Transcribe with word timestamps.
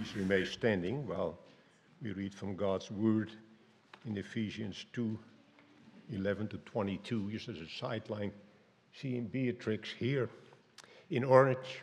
Please 0.00 0.16
remain 0.16 0.46
standing 0.46 1.06
while 1.06 1.38
we 2.00 2.12
read 2.12 2.34
from 2.34 2.56
God's 2.56 2.90
Word 2.90 3.32
in 4.06 4.16
Ephesians 4.16 4.86
2 4.94 5.18
11 6.14 6.48
to 6.48 6.56
22. 6.56 7.30
Just 7.30 7.50
as 7.50 7.58
a 7.58 7.68
sideline, 7.68 8.32
seeing 8.98 9.26
Beatrix 9.26 9.90
here 9.90 10.30
in 11.10 11.22
orange, 11.22 11.82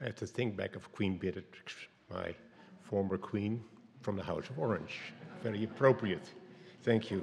I 0.00 0.04
have 0.04 0.14
to 0.16 0.26
think 0.26 0.56
back 0.56 0.76
of 0.76 0.90
Queen 0.92 1.18
Beatrix, 1.18 1.74
my 2.10 2.34
former 2.84 3.18
queen 3.18 3.62
from 4.00 4.16
the 4.16 4.22
House 4.22 4.48
of 4.48 4.58
Orange. 4.58 5.00
Very 5.42 5.64
appropriate. 5.64 6.24
Thank 6.84 7.10
you. 7.10 7.22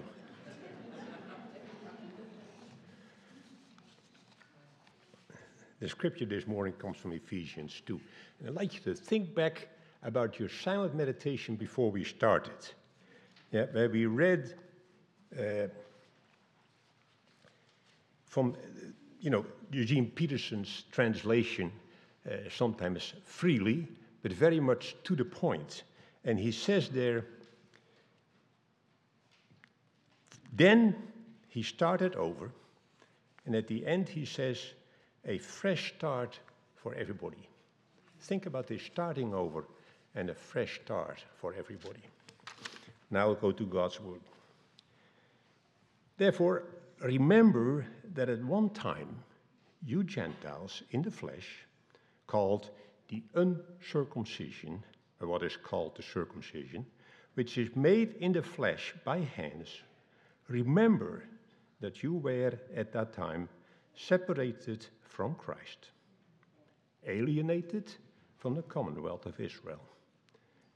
The 5.80 5.90
scripture 5.90 6.26
this 6.26 6.46
morning 6.46 6.74
comes 6.74 6.98
from 6.98 7.14
Ephesians 7.14 7.82
2. 7.88 8.00
And 8.40 8.50
I'd 8.50 8.54
like 8.54 8.76
you 8.76 8.82
to 8.82 8.94
think 8.94 9.34
back 9.34 9.70
about 10.04 10.40
your 10.40 10.50
silent 10.50 10.96
meditation 10.96 11.56
before 11.56 11.92
we 11.92 12.04
started. 12.04 12.56
Yeah, 13.52 13.66
where 13.72 13.90
we 13.90 14.06
read 14.06 14.54
uh, 15.38 15.68
from, 18.26 18.56
you 19.20 19.30
know, 19.30 19.46
Eugene 19.72 20.12
Peterson's 20.12 20.84
translation, 20.92 21.72
uh, 22.26 22.50
sometimes 22.50 23.14
freely, 23.26 23.88
but 24.22 24.32
very 24.32 24.60
much 24.60 24.96
to 25.04 25.16
the 25.16 25.26
point. 25.26 25.84
And 26.26 26.40
he 26.40 26.52
says 26.52 26.90
there, 26.90 27.26
then 30.54 30.96
he 31.50 31.64
started 31.64 32.16
over, 32.16 32.52
and 33.46 33.56
at 33.56 33.68
the 33.68 33.86
end 33.86 34.10
he 34.10 34.26
says, 34.26 34.60
a 35.26 35.38
fresh 35.40 35.94
start 35.98 36.40
for 36.76 36.94
everybody. 36.94 37.50
Think 38.22 38.46
about 38.46 38.68
this 38.68 38.84
starting 38.84 39.34
over 39.34 39.66
and 40.20 40.30
a 40.30 40.36
fresh 40.36 40.82
start 40.84 41.24
for 41.38 41.54
everybody. 41.58 42.04
Now 43.10 43.34
go 43.34 43.54
to 43.54 43.66
God's 43.66 44.02
Word. 44.02 44.20
Therefore, 46.18 46.64
remember 47.02 47.86
that 48.14 48.28
at 48.28 48.44
one 48.44 48.70
time, 48.72 49.24
you 49.86 50.04
Gentiles 50.04 50.84
in 50.92 51.02
the 51.02 51.10
flesh, 51.10 51.66
called 52.28 52.70
the 53.08 53.24
uncircumcision, 53.34 54.84
or 55.22 55.30
what 55.30 55.42
is 55.42 55.56
called 55.56 55.96
the 55.96 56.04
circumcision, 56.04 56.86
which 57.36 57.58
is 57.58 57.74
made 57.78 58.16
in 58.20 58.34
the 58.34 58.44
flesh 58.44 58.94
by 59.06 59.20
hands, 59.20 59.70
remember 60.50 61.24
that 61.80 62.04
you 62.04 62.14
were 62.16 62.60
at 62.76 62.92
that 62.92 63.14
time 63.14 63.48
separated 63.96 64.86
from 65.02 65.34
Christ, 65.36 65.92
alienated 67.08 67.90
from 68.38 68.56
the 68.56 68.64
commonwealth 68.64 69.26
of 69.26 69.40
Israel, 69.40 69.80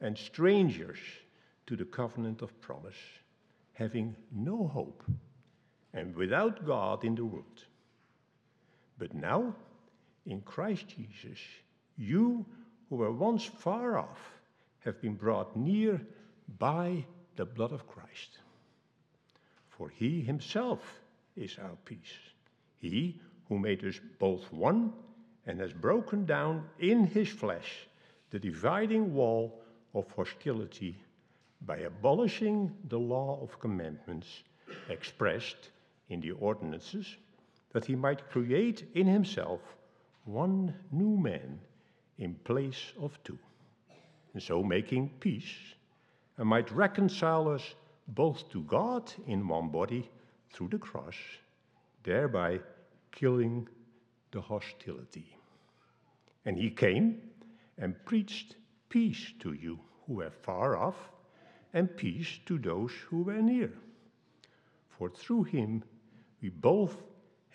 and 0.03 0.17
strangers 0.17 0.99
to 1.65 1.77
the 1.77 1.85
covenant 1.85 2.41
of 2.41 2.61
promise, 2.61 3.01
having 3.71 4.15
no 4.31 4.67
hope 4.67 5.01
and 5.93 6.13
without 6.13 6.65
God 6.65 7.05
in 7.05 7.15
the 7.15 7.25
world. 7.25 7.65
But 8.99 9.13
now, 9.13 9.55
in 10.25 10.41
Christ 10.41 10.85
Jesus, 10.89 11.39
you 11.97 12.45
who 12.89 12.97
were 12.97 13.13
once 13.13 13.45
far 13.45 13.97
off 13.97 14.19
have 14.79 15.01
been 15.01 15.15
brought 15.15 15.55
near 15.55 16.01
by 16.59 17.05
the 17.37 17.45
blood 17.45 17.71
of 17.71 17.87
Christ. 17.87 18.39
For 19.69 19.89
he 19.89 20.21
himself 20.21 20.81
is 21.37 21.57
our 21.61 21.77
peace. 21.85 22.19
He 22.77 23.21
who 23.47 23.57
made 23.57 23.85
us 23.85 23.99
both 24.19 24.51
one 24.51 24.91
and 25.47 25.59
has 25.61 25.71
broken 25.71 26.25
down 26.25 26.65
in 26.79 27.05
his 27.05 27.29
flesh 27.29 27.87
the 28.31 28.39
dividing 28.39 29.13
wall 29.13 29.62
of 29.93 30.09
hostility 30.11 30.97
by 31.65 31.77
abolishing 31.77 32.71
the 32.89 32.99
law 32.99 33.39
of 33.41 33.59
commandments 33.59 34.43
expressed 34.89 35.69
in 36.09 36.19
the 36.19 36.31
ordinances, 36.31 37.17
that 37.71 37.85
he 37.85 37.95
might 37.95 38.29
create 38.29 38.85
in 38.95 39.07
himself 39.07 39.61
one 40.25 40.73
new 40.91 41.17
man 41.17 41.59
in 42.17 42.35
place 42.43 42.93
of 42.99 43.17
two, 43.23 43.37
and 44.33 44.41
so 44.43 44.63
making 44.63 45.09
peace, 45.19 45.55
and 46.37 46.47
might 46.47 46.71
reconcile 46.71 47.47
us 47.47 47.75
both 48.07 48.49
to 48.49 48.61
God 48.63 49.11
in 49.27 49.47
one 49.47 49.69
body 49.69 50.09
through 50.51 50.69
the 50.69 50.77
cross, 50.77 51.15
thereby 52.03 52.59
killing 53.11 53.67
the 54.31 54.41
hostility. 54.41 55.37
And 56.45 56.57
he 56.57 56.69
came 56.69 57.21
and 57.77 57.95
preached 58.05 58.55
peace 58.93 59.33
to 59.39 59.53
you 59.53 59.79
who 60.05 60.13
were 60.13 60.29
far 60.29 60.77
off, 60.77 61.09
and 61.73 61.97
peace 61.97 62.39
to 62.45 62.59
those 62.59 62.91
who 63.09 63.23
were 63.23 63.41
near. 63.41 63.73
For 64.87 65.09
through 65.09 65.45
him 65.45 65.83
we 66.43 66.49
both 66.49 67.01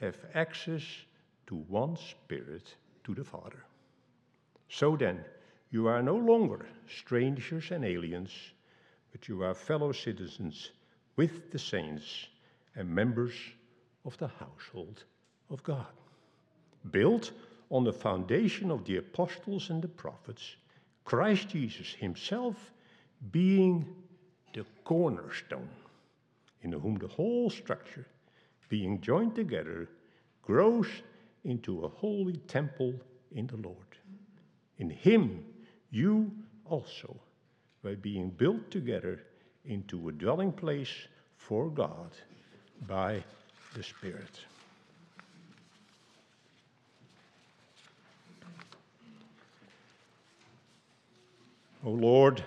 have 0.01 0.17
access 0.35 0.83
to 1.47 1.55
one 1.69 1.97
Spirit 1.97 2.75
to 3.05 3.15
the 3.15 3.23
Father. 3.23 3.65
So 4.69 4.97
then, 4.97 5.25
you 5.71 5.87
are 5.87 6.03
no 6.03 6.17
longer 6.17 6.67
strangers 6.89 7.71
and 7.71 7.85
aliens, 7.85 8.33
but 9.13 9.29
you 9.29 9.45
are 9.45 9.55
fellow 9.55 9.93
citizens 9.93 10.73
with 11.15 11.53
the 11.53 11.59
saints 11.61 12.27
and 12.75 12.89
members 12.89 13.35
of 14.05 14.19
the 14.19 14.31
household 14.41 15.05
of 15.51 15.63
God, 15.63 15.95
built 16.91 17.31
on 17.71 17.85
the 17.85 17.93
foundation 17.93 18.73
of 18.73 18.85
the 18.85 18.97
apostles 18.97 19.71
and 19.71 19.81
the 19.81 19.89
prophets, 19.89 20.57
Christ 21.09 21.49
Jesus 21.49 21.95
himself 21.95 22.71
being 23.33 23.87
the 24.53 24.67
cornerstone, 24.85 25.71
in 26.61 26.73
whom 26.73 26.97
the 26.97 27.09
whole 27.09 27.49
structure, 27.49 28.05
being 28.69 29.01
joined 29.01 29.35
together, 29.35 29.89
grows 30.43 30.87
into 31.45 31.81
a 31.81 31.89
holy 31.89 32.37
temple 32.47 32.93
in 33.33 33.47
the 33.47 33.57
Lord. 33.57 33.97
In 34.77 34.91
him 34.91 35.47
you 35.91 36.31
also 36.67 37.17
by 37.83 37.95
being 37.95 38.29
built 38.29 38.71
together 38.71 39.23
into 39.65 40.11
a 40.11 40.13
dwelling 40.13 40.53
place 40.53 41.09
for 41.39 41.71
God 41.71 42.11
by 42.87 43.25
the 43.75 43.83
Spirit. 43.83 44.41
O 51.85 51.91
oh 51.91 51.93
Lord, 51.93 52.45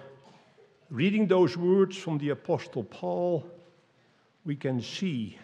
reading 0.90 1.26
those 1.26 1.56
words 1.56 1.96
from 1.96 2.18
the 2.18 2.30
Apostle 2.30 2.84
Paul, 2.84 3.46
we 4.44 4.58
can 4.58 4.82
see 4.82 5.38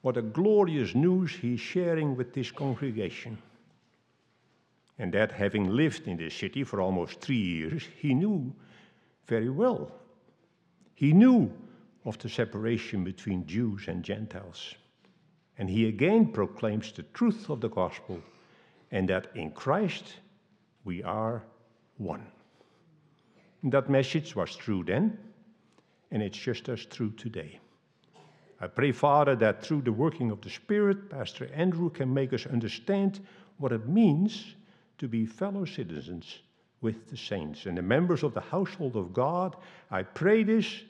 what 0.00 0.16
a 0.16 0.22
glorious 0.22 0.94
news 0.94 1.32
he's 1.32 1.60
sharing 1.60 2.16
with 2.16 2.32
this 2.32 2.50
congregation. 2.50 3.36
And 4.98 5.12
that 5.12 5.30
having 5.30 5.68
lived 5.68 6.08
in 6.08 6.16
this 6.16 6.34
city 6.34 6.64
for 6.64 6.80
almost 6.80 7.20
three 7.20 7.36
years, 7.36 7.82
he 7.96 8.14
knew 8.14 8.54
very 9.26 9.50
well. 9.50 9.92
He 10.94 11.12
knew 11.12 11.52
of 12.06 12.18
the 12.18 12.28
separation 12.28 13.04
between 13.04 13.46
Jews 13.46 13.86
and 13.86 14.02
Gentiles. 14.02 14.74
And 15.58 15.68
he 15.68 15.88
again 15.88 16.32
proclaims 16.32 16.90
the 16.92 17.02
truth 17.14 17.50
of 17.50 17.60
the 17.60 17.68
gospel 17.68 18.20
and 18.90 19.08
that 19.10 19.26
in 19.34 19.50
Christ 19.50 20.14
we 20.84 21.02
are 21.02 21.42
one. 21.98 22.26
That 23.64 23.90
message 23.90 24.36
was 24.36 24.54
true 24.54 24.84
then, 24.84 25.18
and 26.10 26.22
it's 26.22 26.38
just 26.38 26.68
as 26.68 26.86
true 26.86 27.10
today. 27.10 27.58
I 28.60 28.66
pray, 28.66 28.92
Father, 28.92 29.36
that 29.36 29.62
through 29.64 29.82
the 29.82 29.92
working 29.92 30.30
of 30.30 30.40
the 30.40 30.50
Spirit, 30.50 31.10
Pastor 31.10 31.48
Andrew 31.54 31.90
can 31.90 32.12
make 32.12 32.32
us 32.32 32.46
understand 32.46 33.20
what 33.58 33.72
it 33.72 33.88
means 33.88 34.54
to 34.98 35.08
be 35.08 35.26
fellow 35.26 35.64
citizens 35.64 36.38
with 36.80 37.08
the 37.08 37.16
saints 37.16 37.66
and 37.66 37.76
the 37.76 37.82
members 37.82 38.22
of 38.22 38.34
the 38.34 38.40
household 38.40 38.96
of 38.96 39.12
God. 39.12 39.56
I 39.90 40.02
pray 40.02 40.42
this 40.42 40.82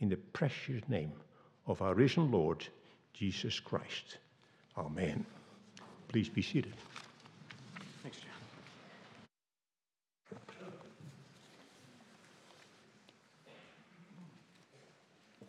in 0.00 0.08
the 0.08 0.16
precious 0.16 0.82
name 0.88 1.12
of 1.66 1.80
our 1.82 1.94
risen 1.94 2.30
Lord, 2.30 2.66
Jesus 3.12 3.60
Christ. 3.60 4.18
Amen. 4.76 5.24
Please 6.08 6.28
be 6.28 6.42
seated. 6.42 6.74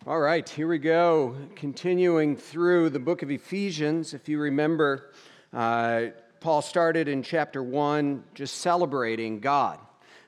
All 0.07 0.19
right, 0.19 0.47
here 0.47 0.67
we 0.67 0.77
go. 0.77 1.35
Continuing 1.55 2.35
through 2.35 2.91
the 2.91 2.99
book 2.99 3.23
of 3.23 3.31
Ephesians. 3.31 4.13
If 4.13 4.29
you 4.29 4.37
remember, 4.37 5.09
uh, 5.51 6.09
Paul 6.39 6.61
started 6.61 7.07
in 7.07 7.23
chapter 7.23 7.63
1 7.63 8.23
just 8.35 8.57
celebrating 8.57 9.39
God. 9.39 9.79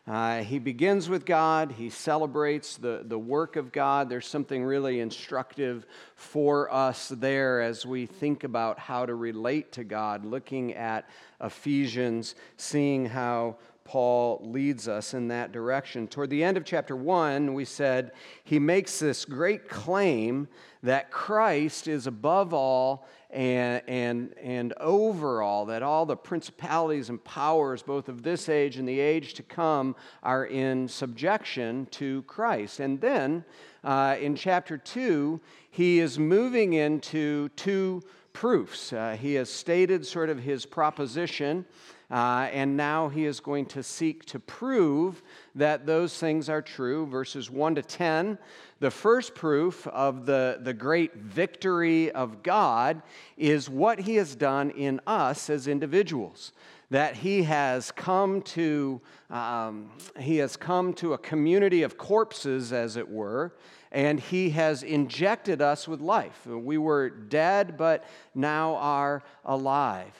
Uh, 0.07 0.41
he 0.41 0.57
begins 0.57 1.09
with 1.09 1.27
God, 1.27 1.74
he 1.74 1.91
celebrates 1.91 2.77
the, 2.77 3.03
the 3.06 3.19
work 3.19 3.56
of 3.56 3.71
God. 3.71 4.09
There's 4.09 4.25
something 4.25 4.63
really 4.63 5.00
instructive 5.00 5.85
for 6.15 6.74
us 6.74 7.09
there 7.09 7.62
as 7.62 7.85
we 7.85 8.07
think 8.07 8.45
about 8.45 8.79
how 8.79 9.06
to 9.06 9.13
relate 9.13 9.74
to 9.74 9.83
God, 9.83 10.25
looking 10.25 10.74
at 10.74 11.07
Ephesians, 11.39 12.33
seeing 12.56 13.06
how 13.06 13.57
Paul 13.88 14.42
leads 14.44 14.89
us 14.89 15.13
in 15.13 15.30
that 15.30 15.54
direction. 15.54 16.10
Toward 16.10 16.30
the 16.30 16.44
end 16.44 16.57
of 16.57 16.66
chapter 16.66 16.94
1, 16.94 17.54
we 17.54 17.63
said 17.63 18.12
he 18.44 18.60
makes 18.60 19.00
this 19.00 19.24
great 19.24 19.69
claim 19.69 20.50
that 20.84 21.10
Christ 21.10 21.88
is 21.88 22.06
above 22.06 22.54
all 22.54 23.07
and, 23.30 23.81
and, 23.88 24.36
and 24.44 24.74
over 24.74 25.42
all, 25.42 25.66
that 25.68 25.84
all 25.84 26.06
the 26.06 26.18
principalities 26.18 27.10
and 27.10 27.24
powers, 27.24 27.81
both 27.81 28.10
of 28.10 28.24
this 28.24 28.50
age 28.50 28.75
and 28.75 28.86
the 28.86 29.00
age 29.00 29.34
to 29.36 29.44
come, 29.44 29.95
are 30.22 30.45
in 30.45 30.89
subjection 30.89 31.88
to 31.92 32.24
Christ. 32.24 32.81
And 32.81 33.00
then 33.00 33.45
uh, 33.86 34.18
in 34.19 34.36
chapter 34.36 34.78
2, 34.78 35.39
he 35.72 36.00
is 36.00 36.19
moving 36.19 36.74
into 36.74 37.48
two 37.56 38.04
proofs. 38.34 38.92
Uh, 38.92 39.16
he 39.18 39.36
has 39.36 39.50
stated 39.50 40.06
sort 40.06 40.30
of 40.30 40.39
his 40.39 40.66
proposition. 40.66 41.66
Uh, 42.09 42.48
and 42.54 42.77
now 42.77 43.09
he 43.09 43.25
is 43.25 43.42
going 43.42 43.65
to 43.65 43.83
seek 43.83 44.24
to 44.25 44.39
prove 44.39 45.21
that 45.56 45.86
those 45.86 46.18
things 46.18 46.48
are 46.48 46.62
true. 46.62 47.06
Verses 47.06 47.51
1 47.51 47.75
to 47.75 47.81
10. 47.81 48.38
The 48.80 48.92
first 48.92 49.36
proof 49.36 49.86
of 49.88 50.25
the, 50.25 50.59
the 50.62 50.74
great 50.74 51.15
victory 51.15 52.12
of 52.12 52.44
God 52.44 53.01
is 53.36 53.69
what 53.69 54.00
he 54.00 54.15
has 54.15 54.36
done 54.36 54.69
in 54.71 55.01
us 55.06 55.50
as 55.50 55.68
individuals. 55.68 56.54
That 56.92 57.18
he 57.18 57.44
has 57.44 57.92
come 57.92 58.42
to, 58.44 59.01
um, 59.30 59.92
he 60.18 60.38
has 60.38 60.56
come 60.56 60.94
to 60.95 61.13
a 61.13 61.18
community 61.18 61.83
of 61.83 61.98
corpses, 61.98 62.71
as 62.71 62.95
it 62.95 63.10
were, 63.10 63.53
and 63.92 64.19
he 64.19 64.51
has 64.51 64.83
injected 64.83 65.62
us 65.62 65.88
with 65.88 66.00
life. 66.00 66.45
We 66.45 66.77
were 66.77 67.10
dead, 67.10 67.75
but 67.75 68.06
now 68.33 68.75
are 68.75 69.24
alive. 69.44 70.13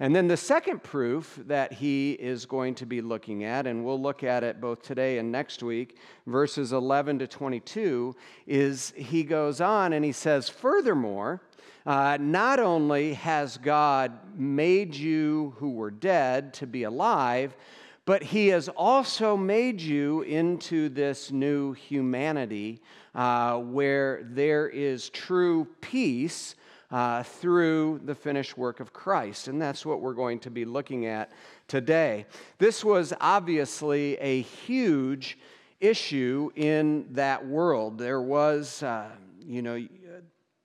And 0.00 0.14
then 0.14 0.26
the 0.26 0.36
second 0.36 0.82
proof 0.82 1.38
that 1.46 1.72
he 1.72 2.12
is 2.12 2.46
going 2.46 2.74
to 2.76 2.86
be 2.86 3.00
looking 3.00 3.44
at, 3.44 3.66
and 3.66 3.84
we'll 3.84 4.00
look 4.00 4.24
at 4.24 4.42
it 4.42 4.60
both 4.60 4.82
today 4.82 5.18
and 5.18 5.30
next 5.30 5.62
week, 5.62 5.98
verses 6.26 6.72
11 6.72 7.20
to 7.20 7.26
22, 7.28 8.14
is 8.46 8.92
he 8.96 9.22
goes 9.22 9.60
on 9.60 9.92
and 9.92 10.04
he 10.04 10.12
says, 10.12 10.48
Furthermore, 10.48 11.40
uh, 11.86 12.18
not 12.20 12.58
only 12.58 13.14
has 13.14 13.56
God 13.58 14.12
made 14.36 14.94
you 14.96 15.54
who 15.58 15.70
were 15.70 15.90
dead 15.90 16.54
to 16.54 16.66
be 16.66 16.82
alive, 16.84 17.56
but 18.06 18.22
he 18.22 18.48
has 18.48 18.68
also 18.68 19.36
made 19.36 19.80
you 19.80 20.22
into 20.22 20.88
this 20.88 21.30
new 21.30 21.72
humanity 21.72 22.80
uh, 23.14 23.58
where 23.58 24.26
there 24.30 24.68
is 24.68 25.08
true 25.10 25.66
peace 25.80 26.56
uh, 26.90 27.22
through 27.22 28.00
the 28.04 28.14
finished 28.14 28.56
work 28.56 28.80
of 28.80 28.92
Christ. 28.92 29.48
And 29.48 29.60
that's 29.60 29.84
what 29.84 30.00
we're 30.00 30.14
going 30.14 30.38
to 30.40 30.50
be 30.50 30.64
looking 30.64 31.06
at 31.06 31.32
today. 31.68 32.26
This 32.58 32.84
was 32.84 33.12
obviously 33.20 34.16
a 34.18 34.42
huge 34.42 35.38
issue 35.80 36.50
in 36.56 37.06
that 37.12 37.46
world. 37.46 37.98
There 37.98 38.22
was, 38.22 38.82
uh, 38.82 39.10
you 39.40 39.62
know, 39.62 39.86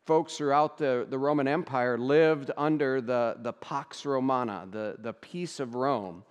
folks 0.05 0.37
throughout 0.37 0.77
the, 0.77 1.05
the 1.07 1.17
Roman 1.19 1.47
Empire 1.47 1.97
lived 1.97 2.49
under 2.57 2.99
the, 2.99 3.37
the 3.41 3.53
Pax 3.53 4.05
Romana, 4.05 4.67
the, 4.71 4.95
the 4.97 5.13
peace 5.13 5.59
of 5.59 5.75
Rome. 5.75 6.23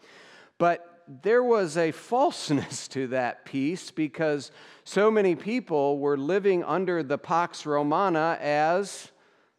But 0.59 1.05
there 1.23 1.43
was 1.43 1.77
a 1.77 1.93
falseness 1.93 2.89
to 2.97 3.07
that 3.09 3.45
peace 3.45 3.91
because 3.91 4.51
so 4.85 5.11
many 5.11 5.35
people 5.35 5.99
were 5.99 6.17
living 6.17 6.65
under 6.65 7.03
the 7.03 7.19
Pax 7.19 7.67
Romana 7.67 8.37
as 8.41 9.13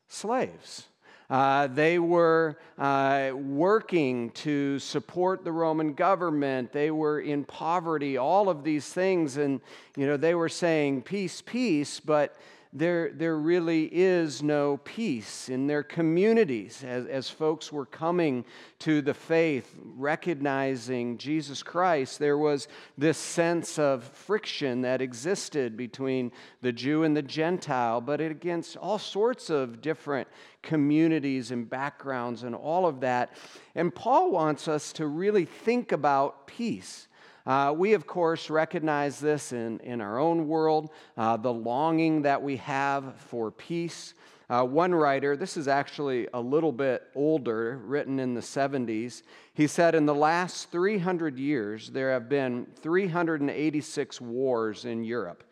slaves. 0.09 0.87
Uh, 1.29 1.67
they 1.67 1.99
were 1.99 2.57
uh, 2.79 3.31
working 3.35 4.31
to 4.31 4.79
support 4.79 5.43
the 5.43 5.51
Roman 5.51 5.93
government. 5.93 6.73
They 6.73 6.89
were 6.89 7.19
in 7.21 7.45
poverty, 7.45 8.17
all 8.17 8.49
of 8.49 8.63
these 8.63 8.91
things. 8.91 9.37
And, 9.37 9.61
you 9.95 10.07
know, 10.07 10.17
they 10.17 10.33
were 10.33 10.49
saying, 10.49 11.03
peace, 11.03 11.41
peace, 11.45 11.99
but 11.99 12.35
there, 12.71 13.11
there 13.11 13.35
really 13.35 13.85
is 13.85 14.43
no 14.43 14.77
peace 14.77 15.49
in 15.49 15.65
their 15.65 15.81
communities 15.81 16.83
as, 16.83 17.07
as 17.07 17.27
folks 17.27 17.71
were 17.71 17.87
coming 17.87 18.45
to 18.79 19.01
the 19.01 19.13
faith, 19.13 19.75
recognizing 19.83 21.17
Jesus 21.17 21.63
Christ. 21.63 22.19
There 22.19 22.37
was 22.37 22.67
this 22.95 23.17
sense 23.17 23.79
of 23.79 24.03
friction 24.03 24.81
that 24.81 25.01
existed 25.01 25.75
between 25.75 26.31
the 26.61 26.71
Jew 26.71 27.03
and 27.03 27.17
the 27.17 27.23
Gentile, 27.23 28.01
but 28.01 28.21
against 28.21 28.77
all 28.77 28.99
sorts 28.99 29.49
of 29.49 29.81
different 29.81 30.27
communities 30.61 31.49
and 31.49 31.67
backgrounds 31.67 32.43
and 32.43 32.53
all 32.53 32.85
of 32.85 32.99
that. 32.99 33.31
And 33.73 33.93
Paul 33.93 34.31
wants 34.31 34.67
us 34.67 34.93
to 34.93 35.07
really 35.07 35.45
think 35.45 35.91
about 35.91 36.45
peace. 36.45 37.07
Uh, 37.45 37.73
we, 37.75 37.93
of 37.93 38.05
course, 38.05 38.49
recognize 38.49 39.19
this 39.19 39.51
in, 39.53 39.79
in 39.79 40.01
our 40.01 40.19
own 40.19 40.47
world, 40.47 40.91
uh, 41.17 41.37
the 41.37 41.51
longing 41.51 42.21
that 42.23 42.41
we 42.41 42.57
have 42.57 43.15
for 43.15 43.51
peace. 43.51 44.13
Uh, 44.49 44.63
one 44.63 44.93
writer, 44.93 45.37
this 45.37 45.57
is 45.57 45.67
actually 45.67 46.27
a 46.33 46.41
little 46.41 46.71
bit 46.71 47.03
older, 47.13 47.77
written 47.85 48.19
in 48.19 48.33
the 48.33 48.41
70s, 48.41 49.21
he 49.53 49.67
said, 49.67 49.93
In 49.93 50.07
the 50.07 50.15
last 50.15 50.71
300 50.71 51.37
years, 51.37 51.89
there 51.91 52.11
have 52.11 52.29
been 52.29 52.65
386 52.81 54.21
wars 54.21 54.85
in 54.85 55.03
Europe. 55.03 55.43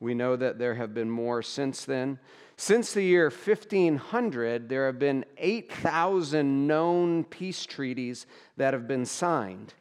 We 0.00 0.14
know 0.14 0.36
that 0.36 0.58
there 0.58 0.74
have 0.74 0.92
been 0.92 1.10
more 1.10 1.42
since 1.42 1.84
then. 1.84 2.18
Since 2.56 2.92
the 2.92 3.02
year 3.02 3.30
1500, 3.30 4.68
there 4.68 4.86
have 4.86 4.98
been 4.98 5.24
8,000 5.38 6.66
known 6.66 7.24
peace 7.24 7.64
treaties 7.64 8.26
that 8.56 8.74
have 8.74 8.86
been 8.86 9.06
signed. 9.06 9.74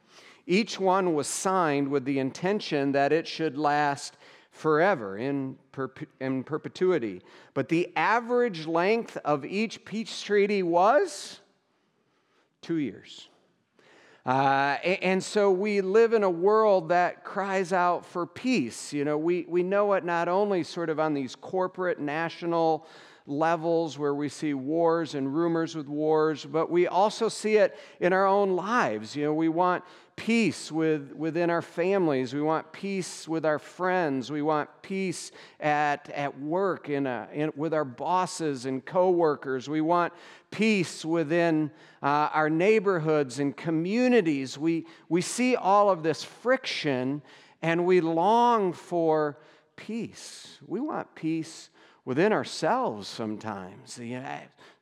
Each 0.51 0.77
one 0.77 1.13
was 1.13 1.27
signed 1.27 1.87
with 1.87 2.03
the 2.03 2.19
intention 2.19 2.91
that 2.91 3.13
it 3.13 3.25
should 3.25 3.57
last 3.57 4.17
forever 4.51 5.17
in, 5.17 5.57
in 6.19 6.43
perpetuity. 6.43 7.21
But 7.53 7.69
the 7.69 7.89
average 7.95 8.67
length 8.67 9.15
of 9.23 9.45
each 9.45 9.85
peace 9.85 10.21
treaty 10.21 10.61
was 10.61 11.39
two 12.61 12.79
years. 12.79 13.29
Uh, 14.25 14.75
and 14.83 15.23
so 15.23 15.51
we 15.51 15.79
live 15.79 16.11
in 16.11 16.23
a 16.23 16.29
world 16.29 16.89
that 16.89 17.23
cries 17.23 17.71
out 17.71 18.05
for 18.05 18.25
peace. 18.25 18.91
You 18.91 19.05
know, 19.05 19.17
we, 19.17 19.45
we 19.47 19.63
know 19.63 19.93
it 19.93 20.03
not 20.03 20.27
only 20.27 20.63
sort 20.63 20.89
of 20.89 20.99
on 20.99 21.13
these 21.13 21.33
corporate, 21.33 21.97
national 22.01 22.85
levels 23.25 23.97
where 23.97 24.13
we 24.13 24.27
see 24.27 24.53
wars 24.53 25.15
and 25.15 25.33
rumors 25.33 25.75
with 25.75 25.87
wars, 25.87 26.45
but 26.45 26.69
we 26.69 26.87
also 26.87 27.29
see 27.29 27.55
it 27.55 27.77
in 27.99 28.13
our 28.13 28.25
own 28.25 28.55
lives. 28.55 29.15
You 29.15 29.25
know, 29.25 29.33
we 29.33 29.47
want 29.47 29.83
peace 30.15 30.71
with, 30.71 31.13
within 31.13 31.49
our 31.49 31.61
families. 31.63 32.33
We 32.33 32.41
want 32.41 32.71
peace 32.71 33.27
with 33.27 33.45
our 33.45 33.57
friends. 33.57 34.31
We 34.31 34.41
want 34.43 34.69
peace 34.83 35.31
at, 35.59 36.09
at 36.11 36.39
work 36.39 36.89
in 36.89 37.07
a, 37.07 37.27
in, 37.33 37.51
with 37.55 37.73
our 37.73 37.83
bosses 37.83 38.65
and 38.65 38.85
coworkers. 38.85 39.67
We 39.67 39.81
want 39.81 40.13
peace 40.51 41.03
within 41.03 41.71
uh, 42.03 42.29
our 42.33 42.49
neighborhoods 42.49 43.39
and 43.39 43.57
communities. 43.57 44.57
We, 44.57 44.85
we 45.09 45.21
see 45.21 45.55
all 45.55 45.89
of 45.89 46.03
this 46.03 46.23
friction 46.23 47.23
and 47.63 47.85
we 47.85 48.01
long 48.01 48.73
for 48.73 49.39
peace. 49.75 50.59
We 50.67 50.79
want 50.79 51.15
peace 51.15 51.70
within 52.05 52.33
ourselves 52.33 53.07
sometimes. 53.07 53.99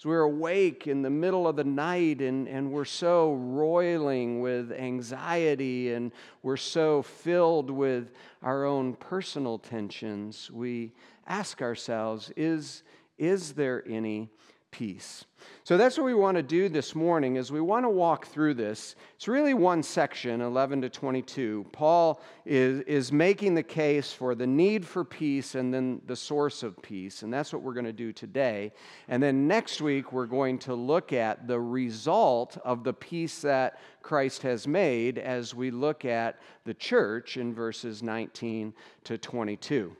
We're 0.05 0.21
awake 0.21 0.87
in 0.87 1.01
the 1.01 1.09
middle 1.09 1.47
of 1.47 1.57
the 1.57 1.63
night 1.63 2.21
and, 2.21 2.47
and 2.47 2.71
we're 2.71 2.85
so 2.85 3.33
roiling 3.33 4.39
with 4.39 4.71
anxiety 4.71 5.93
and 5.93 6.13
we're 6.41 6.57
so 6.57 7.01
filled 7.01 7.69
with 7.69 8.11
our 8.41 8.65
own 8.65 8.93
personal 8.93 9.57
tensions, 9.57 10.49
we 10.49 10.93
ask 11.27 11.61
ourselves, 11.61 12.31
is, 12.37 12.83
is 13.17 13.53
there 13.53 13.83
any 13.87 14.29
peace. 14.71 15.25
So 15.63 15.77
that's 15.77 15.97
what 15.97 16.05
we 16.05 16.13
want 16.13 16.35
to 16.37 16.43
do 16.43 16.67
this 16.67 16.95
morning 16.95 17.35
is 17.35 17.51
we 17.51 17.61
want 17.61 17.85
to 17.85 17.89
walk 17.89 18.27
through 18.27 18.55
this. 18.55 18.95
It's 19.15 19.27
really 19.27 19.53
one 19.53 19.83
section, 19.83 20.41
11 20.41 20.81
to 20.81 20.89
22. 20.89 21.67
Paul 21.71 22.21
is, 22.45 22.81
is 22.81 23.11
making 23.11 23.55
the 23.55 23.63
case 23.63 24.11
for 24.11 24.35
the 24.35 24.47
need 24.47 24.85
for 24.85 25.03
peace 25.05 25.55
and 25.55 25.73
then 25.73 26.01
the 26.07 26.15
source 26.15 26.63
of 26.63 26.81
peace. 26.81 27.23
And 27.23 27.33
that's 27.33 27.53
what 27.53 27.61
we're 27.61 27.73
going 27.73 27.85
to 27.85 27.93
do 27.93 28.11
today. 28.11 28.71
And 29.07 29.21
then 29.21 29.47
next 29.47 29.81
week, 29.81 30.11
we're 30.11 30.25
going 30.25 30.59
to 30.59 30.73
look 30.73 31.13
at 31.13 31.47
the 31.47 31.59
result 31.59 32.57
of 32.65 32.83
the 32.83 32.93
peace 32.93 33.41
that 33.41 33.79
Christ 34.01 34.41
has 34.43 34.67
made 34.67 35.17
as 35.17 35.53
we 35.53 35.71
look 35.71 36.05
at 36.05 36.39
the 36.65 36.73
church 36.73 37.37
in 37.37 37.53
verses 37.53 38.01
19 38.01 38.73
to 39.03 39.17
22. 39.17 39.95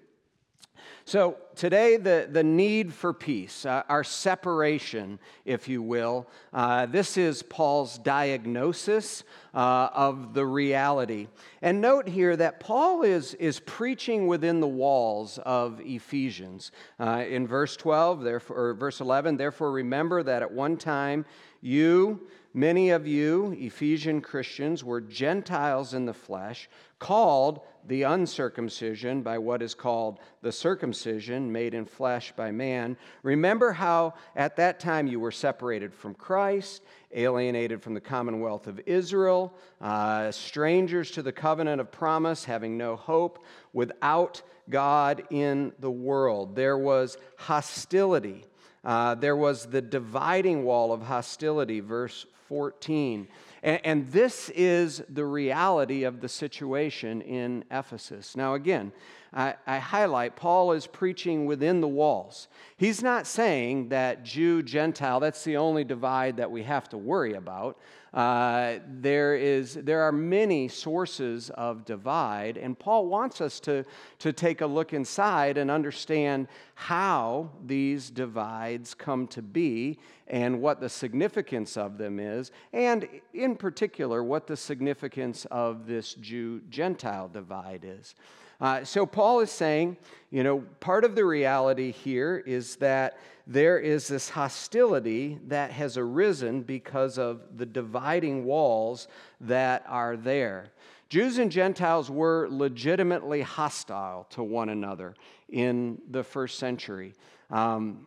So, 1.10 1.38
today, 1.56 1.98
the, 1.98 2.30
the 2.32 2.44
need 2.44 2.94
for 2.94 3.14
peace, 3.14 3.66
uh, 3.66 3.82
our 3.90 4.04
separation, 4.04 5.18
if 5.44 5.68
you 5.68 5.82
will, 5.82 6.28
uh, 6.54 6.86
this 6.86 7.18
is 7.18 7.42
Paul's 7.42 7.98
diagnosis 7.98 9.24
uh, 9.56 9.90
of 9.92 10.36
the 10.36 10.46
reality. 10.46 11.28
And 11.64 11.82
note 11.82 12.08
here 12.08 12.36
that 12.36 12.60
Paul 12.60 13.02
is, 13.02 13.34
is 13.34 13.60
preaching 13.60 14.28
within 14.28 14.60
the 14.60 14.68
walls 14.68 15.40
of 15.40 15.82
Ephesians. 15.82 16.72
Uh, 17.00 17.26
in 17.28 17.48
verse 17.48 17.76
12, 17.76 18.22
therefore, 18.22 18.70
or 18.70 18.74
verse 18.76 19.02
11, 19.02 19.36
therefore 19.36 19.72
remember 19.72 20.22
that 20.22 20.44
at 20.44 20.52
one 20.52 20.78
time 20.78 21.26
you, 21.60 22.28
many 22.54 22.90
of 22.90 23.08
you, 23.08 23.56
Ephesian 23.58 24.22
Christians, 24.22 24.84
were 24.84 25.02
Gentiles 25.02 25.94
in 25.94 26.06
the 26.06 26.14
flesh, 26.14 26.70
called 27.00 27.62
the 27.88 28.04
uncircumcision 28.04 29.22
by 29.22 29.38
what 29.38 29.62
is 29.62 29.74
called 29.74 30.20
the 30.42 30.52
circumcision, 30.52 31.52
made 31.52 31.74
in 31.74 31.86
flesh 31.86 32.34
by 32.36 32.52
man. 32.52 32.98
Remember 33.24 33.72
how 33.72 34.14
at 34.36 34.58
that 34.58 34.80
time 34.80 35.08
you 35.08 35.20
were 35.20 35.32
separated 35.32 35.94
from 35.94 36.14
Christ, 36.14 36.84
alienated 37.14 37.82
from 37.82 37.94
the 37.94 38.02
commonwealth 38.02 38.68
of 38.68 38.80
Israel, 38.86 39.54
uh, 39.82 40.32
strangers 40.32 41.12
to 41.12 41.22
the 41.22 41.32
covenant 41.32 41.80
of 41.82 41.92
promise, 41.92 42.44
having 42.44 42.78
no 42.78 42.96
hope, 42.96 43.44
without 43.74 44.42
God 44.70 45.24
in 45.30 45.74
the 45.80 45.92
world. 45.92 46.56
There 46.56 46.78
was 46.78 47.18
hostility. 47.38 48.46
Uh, 48.84 49.16
there 49.16 49.36
was 49.36 49.66
the 49.66 49.82
dividing 49.82 50.64
wall 50.64 50.92
of 50.92 51.02
hostility, 51.02 51.80
verse 51.80 52.26
14. 52.50 53.28
And, 53.62 53.80
and, 53.84 54.12
this 54.12 54.50
is 54.56 55.04
the 55.08 55.24
reality 55.24 56.04
of 56.04 56.20
the 56.20 56.28
situation 56.28 57.22
in 57.22 57.64
Ephesus. 57.70 58.36
Now, 58.36 58.56
again, 58.56 58.92
I, 59.34 59.56
I 59.68 59.78
highlight 59.78 60.36
Paul 60.36 60.72
is 60.72 60.88
preaching 60.88 61.46
within 61.46 61.82
the 61.82 61.88
walls. 61.88 62.48
He's 62.78 63.04
not 63.04 63.28
saying 63.28 63.90
that 63.90 64.24
Jew, 64.24 64.64
Gentile, 64.64 65.20
that's 65.20 65.44
the 65.44 65.58
only 65.58 65.84
divide 65.84 66.38
that 66.38 66.50
we 66.50 66.64
have 66.64 66.90
to 66.90 66.98
worry 66.98 67.34
about. 67.34 67.78
Uh, 68.12 68.80
there, 68.88 69.36
is, 69.36 69.76
there 69.76 70.02
are 70.02 70.12
many 70.12 70.68
sources 70.68 71.52
of 71.52 71.86
divide, 71.86 72.58
and 72.58 72.78
Paul 72.78 73.06
wants 73.06 73.40
us 73.40 73.60
to, 73.62 73.86
to 74.18 74.34
take 74.34 74.62
a 74.62 74.66
look 74.66 74.94
inside 74.94 75.60
and 75.60 75.70
understand 75.70 76.48
how 76.74 77.52
these 77.68 78.10
divides 78.10 78.96
come 78.96 79.28
to 79.28 79.44
be 79.44 80.00
and 80.26 80.60
what 80.60 80.80
the 80.80 80.90
significance 80.90 81.78
of 81.78 82.00
them 82.00 82.20
is, 82.20 82.52
and 82.74 83.08
in 83.36 83.56
particular, 83.56 84.24
what 84.24 84.48
the 84.48 84.58
significance 84.58 85.46
of 85.52 85.86
this 85.86 86.16
Jew 86.16 86.62
Gentile 86.70 87.28
divide 87.28 87.84
is. 87.86 88.16
Uh, 88.60 88.84
so, 88.84 89.06
Paul 89.06 89.40
is 89.40 89.52
saying, 89.52 89.98
you 90.32 90.44
know, 90.44 90.60
part 90.80 91.06
of 91.06 91.16
the 91.16 91.24
reality 91.24 91.92
here 91.92 92.44
is 92.46 92.76
that 92.78 93.18
there 93.48 93.80
is 93.80 94.08
this 94.08 94.30
hostility 94.30 95.40
that 95.48 95.72
has 95.72 95.98
arisen 95.98 96.62
because 96.62 97.18
of 97.18 97.42
the 97.58 97.66
dividing 97.66 98.46
walls 98.46 99.08
that 99.42 99.84
are 99.88 100.18
there. 100.18 100.72
Jews 101.08 101.40
and 101.40 101.52
Gentiles 101.52 102.12
were 102.12 102.48
legitimately 102.52 103.42
hostile 103.42 104.28
to 104.32 104.44
one 104.44 104.70
another 104.70 105.16
in 105.50 106.00
the 106.12 106.24
first 106.24 106.60
century. 106.60 107.16
Um, 107.50 108.06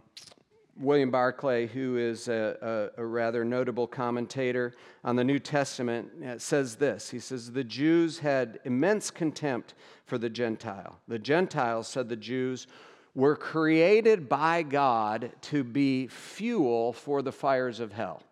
William 0.78 1.10
Barclay, 1.10 1.66
who 1.66 1.96
is 1.98 2.28
a, 2.28 2.90
a, 2.96 3.02
a, 3.02 3.04
rather 3.04 3.44
notable 3.44 3.86
commentator 3.86 4.72
on 5.04 5.16
the 5.16 5.24
New 5.24 5.38
Testament, 5.38 6.10
uh, 6.24 6.38
says 6.38 6.76
this. 6.76 7.10
He 7.10 7.18
says, 7.18 7.52
The 7.52 7.64
Jews 7.64 8.18
had 8.18 8.58
immense 8.64 9.10
contempt 9.10 9.74
for 10.06 10.18
the 10.18 10.30
Gentile. 10.30 10.98
The 11.08 11.18
Gentiles, 11.18 11.88
said 11.88 12.08
the 12.08 12.16
Jews, 12.16 12.66
were 13.14 13.36
created 13.36 14.28
by 14.28 14.62
God 14.62 15.30
to 15.42 15.62
be 15.62 16.06
fuel 16.06 16.92
for 16.92 17.20
the 17.20 17.32
fires 17.32 17.78
of 17.78 17.92
hell. 17.92 18.22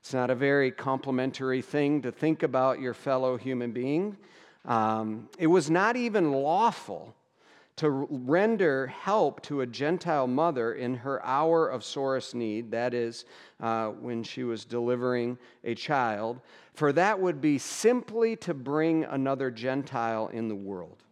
It's 0.00 0.14
not 0.14 0.30
a 0.30 0.34
very 0.34 0.70
complimentary 0.70 1.62
thing 1.62 2.02
to 2.02 2.12
think 2.12 2.42
about 2.42 2.80
your 2.80 2.94
fellow 2.94 3.36
human 3.36 3.72
being. 3.72 4.16
Um, 4.64 5.28
it 5.38 5.48
was 5.48 5.70
not 5.70 5.96
even 5.96 6.32
lawful 6.32 7.14
to 7.76 7.90
render 7.90 8.86
help 8.86 9.42
to 9.42 9.62
a 9.62 9.66
Gentile 9.66 10.28
mother 10.28 10.74
in 10.74 10.94
her 10.94 11.24
hour 11.24 11.68
of 11.68 11.82
sorest 11.82 12.34
need, 12.34 12.70
that 12.70 12.94
is, 12.94 13.24
uh, 13.60 13.88
when 13.88 14.22
she 14.22 14.44
was 14.44 14.64
delivering 14.64 15.36
a 15.64 15.74
child, 15.74 16.40
for 16.74 16.92
that 16.92 17.18
would 17.18 17.40
be 17.40 17.58
simply 17.58 18.36
to 18.36 18.54
bring 18.54 19.04
another 19.04 19.50
Gentile 19.50 20.28
in 20.28 20.48
the 20.48 20.54
world. 20.54 21.02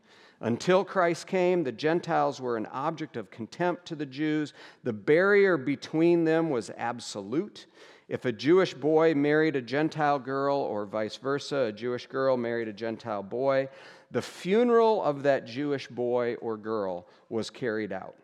Until 0.40 0.84
Christ 0.84 1.28
came, 1.28 1.62
the 1.62 1.72
Gentiles 1.72 2.40
were 2.40 2.56
an 2.56 2.66
object 2.66 3.16
of 3.16 3.30
contempt 3.30 3.86
to 3.86 3.94
the 3.94 4.06
Jews. 4.06 4.54
The 4.82 4.92
barrier 4.92 5.56
between 5.56 6.24
them 6.24 6.50
was 6.50 6.70
absolute. 6.76 7.66
If 8.08 8.24
a 8.24 8.32
Jewish 8.32 8.74
boy 8.74 9.14
married 9.14 9.54
a 9.54 9.62
Gentile 9.62 10.18
girl, 10.18 10.56
or 10.56 10.84
vice 10.84 11.16
versa, 11.16 11.56
a 11.56 11.72
Jewish 11.72 12.08
girl 12.08 12.36
married 12.36 12.66
a 12.66 12.72
Gentile 12.72 13.22
boy, 13.22 13.68
the 14.12 14.22
funeral 14.22 15.02
of 15.02 15.22
that 15.24 15.46
Jewish 15.46 15.88
boy 15.88 16.34
or 16.36 16.56
girl 16.56 17.08
was 17.28 17.50
carried 17.50 17.92
out. 17.92 18.14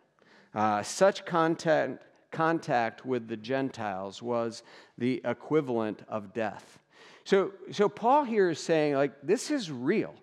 Uh, 0.55 0.83
such 0.83 1.25
contact, 1.25 2.05
contact 2.31 3.05
with 3.05 3.27
the 3.27 3.37
Gentiles 3.37 4.23
was 4.23 4.63
the 4.99 5.21
equivalent 5.25 6.03
of 6.09 6.33
death. 6.33 6.79
So, 7.25 7.53
so 7.71 7.89
Paul 7.89 8.25
here 8.25 8.51
is 8.51 8.61
saying, 8.61 8.95
like, 8.95 9.13
this 9.23 9.51
is 9.51 9.71
real, 9.71 10.15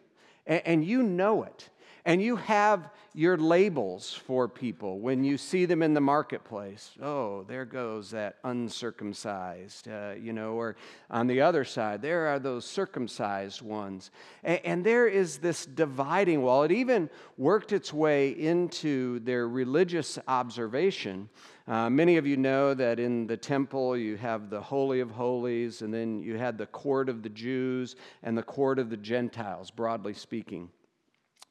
and, 0.48 0.62
and 0.66 0.86
you 0.86 1.04
know 1.04 1.44
it. 1.44 1.70
And 2.08 2.22
you 2.22 2.36
have 2.36 2.92
your 3.16 3.36
labels 3.36 4.14
for 4.14 4.48
people 4.48 5.00
when 5.00 5.24
you 5.24 5.38
see 5.38 5.66
them 5.66 5.82
in 5.82 5.96
the 5.96 6.02
marketplace. 6.02 6.92
Oh, 7.02 7.44
there 7.48 7.66
goes 7.66 8.12
that 8.12 8.36
uncircumcised, 8.44 9.88
uh, 9.88 10.14
you 10.20 10.32
know, 10.32 10.54
or 10.54 10.76
on 11.10 11.26
the 11.26 11.42
other 11.42 11.64
side, 11.64 12.04
there 12.04 12.28
are 12.28 12.38
those 12.38 12.64
circumcised 12.64 13.64
ones. 13.64 14.12
And, 14.44 14.62
and 14.64 14.86
there 14.86 15.08
is 15.08 15.40
this 15.40 15.66
dividing 15.66 16.44
wall. 16.44 16.62
It 16.62 16.72
even 16.72 17.10
worked 17.38 17.72
its 17.72 17.92
way 17.92 18.30
into 18.30 19.20
their 19.22 19.48
religious 19.48 20.20
observation. 20.28 21.28
Uh, 21.68 21.90
many 21.90 22.18
of 22.18 22.28
you 22.28 22.38
know 22.38 22.76
that 22.76 23.00
in 23.00 23.26
the 23.26 23.38
temple 23.38 23.98
you 23.98 24.18
have 24.18 24.52
the 24.52 24.62
Holy 24.62 25.00
of 25.00 25.10
Holies, 25.10 25.82
and 25.82 25.92
then 25.92 26.22
you 26.22 26.38
had 26.38 26.60
the 26.60 26.68
court 26.68 27.10
of 27.10 27.24
the 27.24 27.30
Jews 27.30 27.96
and 28.22 28.38
the 28.38 28.44
court 28.44 28.78
of 28.78 28.92
the 28.92 28.98
Gentiles, 28.98 29.72
broadly 29.72 30.14
speaking. 30.14 30.70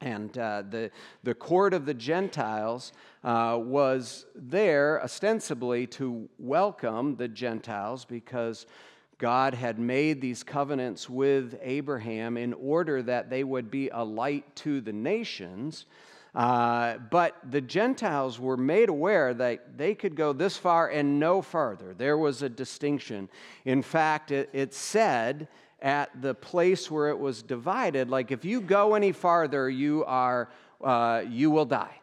And 0.00 0.36
uh, 0.36 0.62
the, 0.68 0.90
the 1.22 1.34
court 1.34 1.72
of 1.72 1.86
the 1.86 1.94
Gentiles 1.94 2.92
uh, 3.22 3.58
was 3.60 4.26
there 4.34 5.02
ostensibly 5.02 5.86
to 5.88 6.28
welcome 6.38 7.16
the 7.16 7.28
Gentiles 7.28 8.04
because 8.04 8.66
God 9.18 9.54
had 9.54 9.78
made 9.78 10.20
these 10.20 10.42
covenants 10.42 11.08
with 11.08 11.58
Abraham 11.62 12.36
in 12.36 12.52
order 12.52 13.02
that 13.02 13.30
they 13.30 13.44
would 13.44 13.70
be 13.70 13.88
a 13.88 14.04
light 14.04 14.54
to 14.56 14.80
the 14.80 14.92
nations. 14.92 15.86
Uh, 16.34 16.98
but 17.10 17.36
the 17.48 17.60
Gentiles 17.60 18.40
were 18.40 18.56
made 18.56 18.88
aware 18.88 19.32
that 19.32 19.78
they 19.78 19.94
could 19.94 20.16
go 20.16 20.32
this 20.32 20.56
far 20.56 20.88
and 20.88 21.20
no 21.20 21.40
farther. 21.40 21.94
There 21.96 22.18
was 22.18 22.42
a 22.42 22.48
distinction. 22.48 23.28
In 23.64 23.82
fact, 23.82 24.32
it, 24.32 24.50
it 24.52 24.74
said 24.74 25.46
at 25.84 26.22
the 26.22 26.34
place 26.34 26.90
where 26.90 27.10
it 27.10 27.18
was 27.18 27.42
divided, 27.42 28.08
like 28.08 28.32
if 28.32 28.42
you 28.44 28.62
go 28.62 28.94
any 28.94 29.12
farther, 29.12 29.68
you 29.68 30.02
are 30.06 30.48
uh, 30.82 31.22
you 31.28 31.50
will 31.50 31.66
die. 31.66 32.00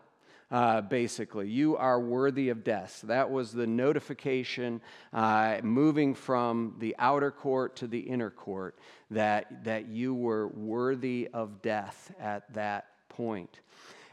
Uh, 0.52 0.82
basically, 0.82 1.48
you 1.48 1.78
are 1.78 2.00
worthy 2.00 2.50
of 2.50 2.64
death. 2.64 2.98
So 3.02 3.08
that 3.08 3.32
was 3.32 3.54
the 3.54 3.66
notification, 3.66 4.82
uh, 5.14 5.60
moving 5.64 6.14
from 6.14 6.76
the 6.80 6.94
outer 7.00 7.32
court 7.32 7.78
to 7.78 7.88
the 7.88 8.00
inner 8.00 8.30
court, 8.30 8.78
that 9.10 9.64
that 9.64 9.88
you 9.88 10.14
were 10.14 10.48
worthy 10.50 11.30
of 11.34 11.62
death 11.62 12.14
at 12.20 12.54
that 12.54 12.88
point. 13.10 13.62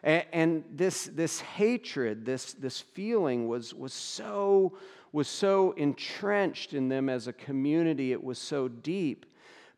And, 0.03 0.25
and 0.33 0.65
this 0.73 1.05
this 1.07 1.41
hatred, 1.41 2.25
this 2.25 2.55
this 2.55 2.81
feeling 2.81 3.49
was 3.49 3.75
was 3.75 3.93
so 3.93 4.79
was 5.13 5.29
so 5.29 5.73
entrenched 5.73 6.73
in 6.73 6.89
them 6.89 7.09
as 7.09 7.27
a 7.27 7.33
community. 7.33 8.13
It 8.13 8.23
was 8.23 8.39
so 8.39 8.69
deep 8.69 9.27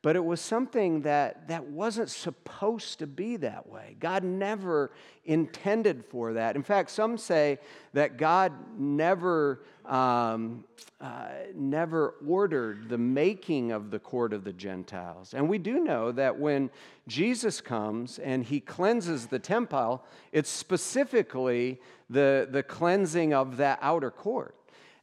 but 0.03 0.17
it 0.17 0.25
was 0.25 0.41
something 0.41 1.03
that, 1.03 1.49
that 1.49 1.67
wasn't 1.67 2.09
supposed 2.09 2.99
to 3.01 3.07
be 3.07 3.37
that 3.37 3.69
way. 3.69 3.97
God 4.01 4.25
never 4.25 4.93
intended 5.27 6.05
for 6.07 6.33
that. 6.33 6.57
In 6.57 6.63
fact, 6.63 6.91
some 6.91 7.19
say 7.19 7.59
that 7.93 8.17
God 8.17 8.53
never, 8.79 9.63
um, 9.85 10.65
uh, 11.03 11.29
never 11.55 12.15
ordered 12.27 12.89
the 12.89 12.97
making 12.97 13.73
of 13.73 13.91
the 13.91 13.99
court 13.99 14.33
of 14.33 14.43
the 14.43 14.55
Gentiles. 14.55 15.35
And 15.35 15.49
we 15.51 15.59
do 15.59 15.81
know 15.85 16.13
that 16.13 16.39
when 16.39 16.71
Jesus 17.07 17.61
comes 17.61 18.19
and 18.19 18.43
he 18.43 18.59
cleanses 18.59 19.27
the 19.27 19.39
temple, 19.39 20.03
it's 20.33 20.51
specifically 20.51 21.79
the, 22.09 22.49
the 22.51 22.63
cleansing 22.63 23.35
of 23.35 23.59
that 23.59 23.79
outer 23.83 24.11
court. 24.11 24.55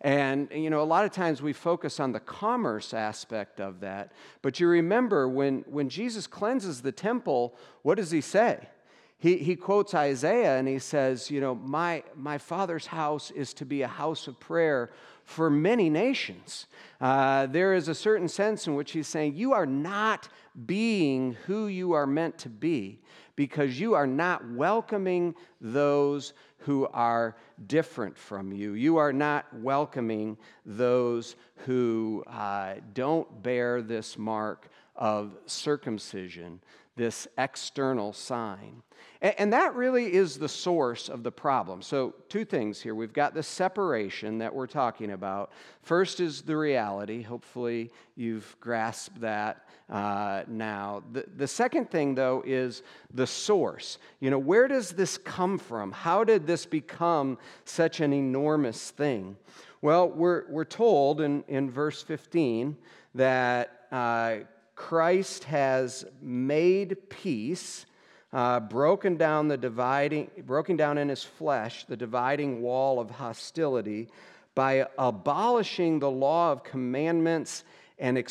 And, 0.01 0.49
you 0.51 0.69
know, 0.69 0.81
a 0.81 0.83
lot 0.83 1.05
of 1.05 1.11
times 1.11 1.41
we 1.41 1.53
focus 1.53 1.99
on 1.99 2.11
the 2.11 2.19
commerce 2.19 2.93
aspect 2.93 3.59
of 3.59 3.79
that. 3.79 4.11
But 4.41 4.59
you 4.59 4.67
remember 4.67 5.27
when, 5.27 5.63
when 5.67 5.89
Jesus 5.89 6.27
cleanses 6.27 6.81
the 6.81 6.91
temple, 6.91 7.55
what 7.81 7.95
does 7.95 8.11
he 8.11 8.21
say? 8.21 8.67
He, 9.19 9.37
he 9.37 9.55
quotes 9.55 9.95
Isaiah 9.95 10.59
and 10.59 10.67
he 10.67 10.77
says, 10.77 11.31
You 11.31 11.41
know, 11.41 11.55
my, 11.55 12.03
my 12.15 12.37
father's 12.37 12.85
house 12.85 13.31
is 13.31 13.53
to 13.55 13.65
be 13.65 13.81
a 13.81 13.87
house 13.87 14.27
of 14.27 14.39
prayer 14.39 14.91
for 15.23 15.49
many 15.49 15.89
nations. 15.89 16.67
Uh, 17.01 17.47
there 17.47 17.73
is 17.73 17.87
a 17.87 17.95
certain 17.95 18.27
sense 18.27 18.67
in 18.67 18.75
which 18.75 18.91
he's 18.91 19.07
saying, 19.07 19.35
You 19.35 19.53
are 19.53 19.65
not 19.65 20.29
being 20.67 21.35
who 21.47 21.67
you 21.67 21.93
are 21.93 22.05
meant 22.05 22.37
to 22.39 22.49
be 22.49 22.99
because 23.35 23.79
you 23.79 23.95
are 23.95 24.07
not 24.07 24.47
welcoming 24.51 25.35
those 25.61 26.33
who 26.59 26.87
are 26.87 27.35
different 27.67 28.17
from 28.17 28.51
you. 28.51 28.73
You 28.73 28.97
are 28.97 29.13
not 29.13 29.45
welcoming 29.53 30.37
those 30.65 31.35
who 31.65 32.23
uh, 32.27 32.75
don't 32.93 33.43
bear 33.43 33.81
this 33.81 34.17
mark 34.17 34.69
of 34.95 35.37
circumcision, 35.45 36.59
this 36.97 37.27
external 37.37 38.11
sign. 38.11 38.81
And 39.19 39.51
that 39.51 39.73
really 39.73 40.13
is 40.13 40.37
the 40.37 40.49
source 40.49 41.09
of 41.09 41.23
the 41.23 41.31
problem. 41.31 41.81
So, 41.81 42.13
two 42.29 42.45
things 42.45 42.79
here. 42.79 42.93
We've 42.93 43.13
got 43.13 43.33
the 43.33 43.41
separation 43.41 44.37
that 44.37 44.53
we're 44.53 44.67
talking 44.67 45.11
about. 45.11 45.51
First 45.81 46.19
is 46.19 46.43
the 46.43 46.55
reality. 46.55 47.23
Hopefully, 47.23 47.89
you've 48.15 48.55
grasped 48.59 49.19
that 49.21 49.65
uh, 49.89 50.43
now. 50.47 51.01
The, 51.13 51.25
the 51.35 51.47
second 51.47 51.89
thing, 51.89 52.13
though, 52.13 52.43
is 52.45 52.83
the 53.11 53.25
source. 53.25 53.97
You 54.19 54.29
know, 54.29 54.39
where 54.39 54.67
does 54.67 54.91
this 54.91 55.17
come 55.17 55.57
from? 55.57 55.91
How 55.91 56.23
did 56.23 56.45
this 56.45 56.67
become 56.67 57.39
such 57.65 58.01
an 58.01 58.13
enormous 58.13 58.91
thing? 58.91 59.35
Well, 59.81 60.09
we're, 60.09 60.43
we're 60.47 60.65
told 60.65 61.21
in, 61.21 61.43
in 61.47 61.71
verse 61.71 62.03
15 62.03 62.77
that 63.15 63.87
uh, 63.91 64.37
Christ 64.77 65.43
has 65.45 66.05
made 66.21 67.09
peace 67.09 67.87
uh, 68.31 68.59
broken 68.59 69.17
down 69.17 69.47
the 69.47 69.57
dividing, 69.57 70.29
broken 70.45 70.77
down 70.77 70.99
in 70.99 71.09
his 71.09 71.23
flesh 71.23 71.85
the 71.85 71.97
dividing 71.97 72.61
wall 72.61 72.99
of 72.99 73.09
hostility 73.09 74.07
by 74.53 74.85
abolishing 74.97 75.99
the 75.99 76.09
law 76.09 76.51
of 76.51 76.63
commandments 76.63 77.63
and 77.97 78.23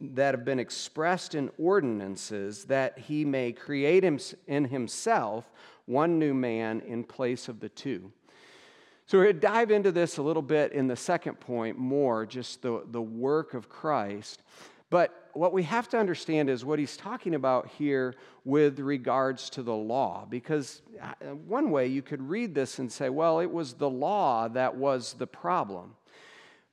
that 0.00 0.34
have 0.34 0.44
been 0.44 0.60
expressed 0.60 1.34
in 1.34 1.50
ordinances, 1.58 2.64
that 2.66 2.96
he 2.96 3.24
may 3.24 3.50
create 3.50 4.04
in 4.04 4.64
himself 4.64 5.50
one 5.86 6.18
new 6.18 6.32
man 6.32 6.80
in 6.86 7.02
place 7.02 7.48
of 7.48 7.58
the 7.58 7.68
two. 7.68 8.12
So 9.06 9.18
we're 9.18 9.24
going 9.24 9.36
to 9.36 9.40
dive 9.40 9.70
into 9.72 9.90
this 9.90 10.18
a 10.18 10.22
little 10.22 10.42
bit 10.42 10.70
in 10.72 10.86
the 10.86 10.96
second 10.96 11.40
point 11.40 11.76
more, 11.76 12.24
just 12.24 12.62
the, 12.62 12.84
the 12.90 13.02
work 13.02 13.54
of 13.54 13.68
Christ. 13.68 14.42
But 14.90 15.17
what 15.34 15.52
we 15.52 15.62
have 15.64 15.88
to 15.90 15.98
understand 15.98 16.50
is 16.50 16.64
what 16.64 16.78
he's 16.78 16.96
talking 16.96 17.34
about 17.34 17.68
here 17.68 18.14
with 18.44 18.78
regards 18.78 19.50
to 19.50 19.62
the 19.62 19.74
law. 19.74 20.26
Because 20.28 20.82
uh, 21.00 21.34
one 21.46 21.70
way 21.70 21.86
you 21.86 22.02
could 22.02 22.22
read 22.28 22.54
this 22.54 22.78
and 22.78 22.90
say, 22.90 23.08
well, 23.08 23.40
it 23.40 23.50
was 23.50 23.74
the 23.74 23.90
law 23.90 24.48
that 24.48 24.76
was 24.76 25.14
the 25.14 25.26
problem. 25.26 25.94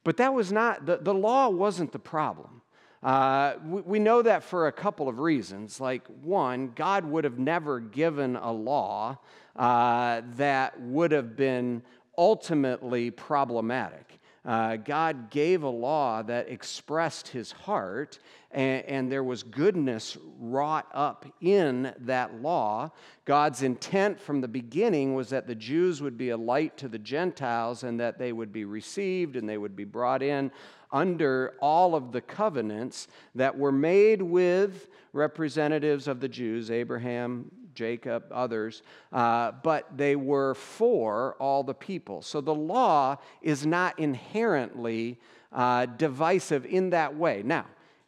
But 0.04 0.18
that 0.18 0.34
was 0.34 0.52
not, 0.52 0.86
the, 0.86 0.98
the 0.98 1.14
law 1.14 1.50
wasn't 1.50 1.92
the 1.92 2.00
problem. 2.00 2.62
Uh, 3.02 3.54
we, 3.66 3.82
we 3.82 4.00
know 4.00 4.22
that 4.22 4.44
for 4.44 4.68
a 4.68 4.72
couple 4.72 5.08
of 5.08 5.20
reasons. 5.20 5.80
Like, 5.80 6.06
one, 6.22 6.72
God 6.76 7.06
would 7.06 7.24
have 7.24 7.40
never 7.40 7.80
given 7.80 8.36
a 8.36 8.52
law 8.52 9.18
uh, 9.56 10.22
that 10.38 10.80
would 10.80 11.12
have 11.12 11.36
been 11.36 11.82
ultimately 12.18 13.12
problematic. 13.12 14.05
Uh, 14.46 14.76
God 14.76 15.32
gave 15.32 15.64
a 15.64 15.70
law 15.70 16.22
that 16.22 16.50
expressed 16.50 17.30
his 17.30 17.52
heart, 17.52 18.20
and, 18.52 18.86
and, 18.86 19.12
there 19.12 19.24
was 19.24 19.42
goodness 19.42 20.18
wrought 20.40 20.88
up 20.94 21.26
in 21.42 21.92
that 22.02 22.42
law. 22.42 22.92
God's 23.26 23.64
intent 23.64 24.22
from 24.22 24.42
the 24.42 24.48
beginning 24.48 25.16
was 25.16 25.30
that 25.30 25.48
the 25.48 25.56
Jews 25.56 26.00
would 26.00 26.16
be 26.16 26.30
a 26.30 26.38
light 26.38 26.78
to 26.78 26.88
the 26.88 27.00
Gentiles 27.00 27.84
and 27.84 28.00
that 28.00 28.20
they 28.20 28.32
would 28.32 28.54
be 28.54 28.66
received 28.66 29.36
and 29.36 29.50
they 29.50 29.58
would 29.58 29.76
be 29.76 29.84
brought 29.84 30.22
in 30.22 30.52
under 30.92 31.56
all 31.60 31.96
of 31.96 32.12
the 32.12 32.22
covenants 32.22 33.08
that 33.34 33.58
were 33.58 33.72
made 33.72 34.22
with 34.22 34.88
representatives 35.12 36.08
of 36.08 36.20
the 36.20 36.30
Jews, 36.30 36.70
Abraham, 36.70 37.50
Jacob, 37.76 38.26
others, 38.32 38.82
uh, 39.14 39.52
but 39.64 39.98
they 39.98 40.16
were 40.16 40.56
for 40.56 41.36
all 41.40 41.64
the 41.64 41.74
people. 41.74 42.22
So 42.22 42.42
the 42.42 42.56
law 42.56 43.18
is 43.42 43.66
not 43.66 44.00
inherently 44.00 45.20
uh, 45.52 45.86
divisive 45.86 46.66
in 46.66 46.90
that 46.92 47.16
way. 47.16 47.44
Now, 47.46 47.66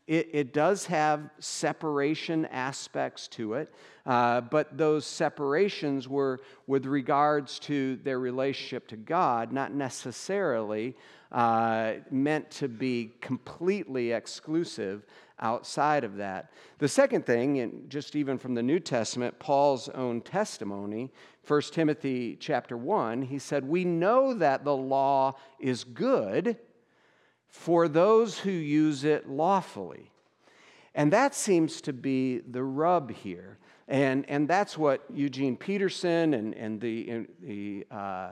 it, 0.08 0.30
it, 0.32 0.54
does 0.54 0.86
have 0.86 1.30
separation 1.40 2.46
aspects 2.46 3.28
to 3.30 3.56
it, 3.56 3.74
uh, 4.06 4.40
but 4.40 4.78
those 4.78 5.06
separations 5.06 6.08
were 6.08 6.40
with 6.66 6.86
regards 6.86 7.60
to 7.60 7.98
their 7.98 8.18
relationship 8.18 8.88
to 8.88 8.96
God, 8.96 9.52
not 9.52 9.74
necessarily 9.74 10.96
uh, 11.32 11.94
meant 12.10 12.50
to 12.52 12.68
be 12.68 13.14
completely 13.22 14.12
exclusive 14.12 15.06
outside 15.40 16.04
of 16.04 16.18
that. 16.18 16.52
The 16.80 16.88
second 16.88 17.26
thing, 17.26 17.60
and 17.60 17.90
just 17.90 18.16
even 18.16 18.38
from 18.38 18.56
the 18.56 18.64
New 18.64 18.80
Testament, 18.80 19.38
Paul's 19.40 19.90
own 19.90 20.22
testimony, 20.22 21.12
1 21.48 21.62
Timothy 21.72 22.36
chapter 22.40 22.76
1, 22.76 23.22
he 23.24 23.40
said, 23.40 23.66
We 23.66 23.86
know 23.86 24.34
that 24.34 24.64
the 24.64 24.76
law 24.76 25.36
is 25.60 25.84
good 25.84 26.58
for 27.48 27.88
those 27.88 28.40
who 28.40 28.52
use 28.52 29.04
it 29.04 29.30
lawfully. 29.30 30.12
And 30.94 31.14
that 31.14 31.36
seems 31.36 31.82
to 31.82 31.94
be 31.94 32.40
the 32.40 32.64
rub 32.64 33.12
here. 33.12 33.60
And, 33.88 34.26
and 34.28 34.48
that's 34.48 34.78
what 34.78 35.06
Eugene 35.14 35.56
Peterson 35.56 36.34
and, 36.34 36.54
and 36.56 36.82
the, 36.82 37.28
the 37.42 37.86
uh, 37.90 38.30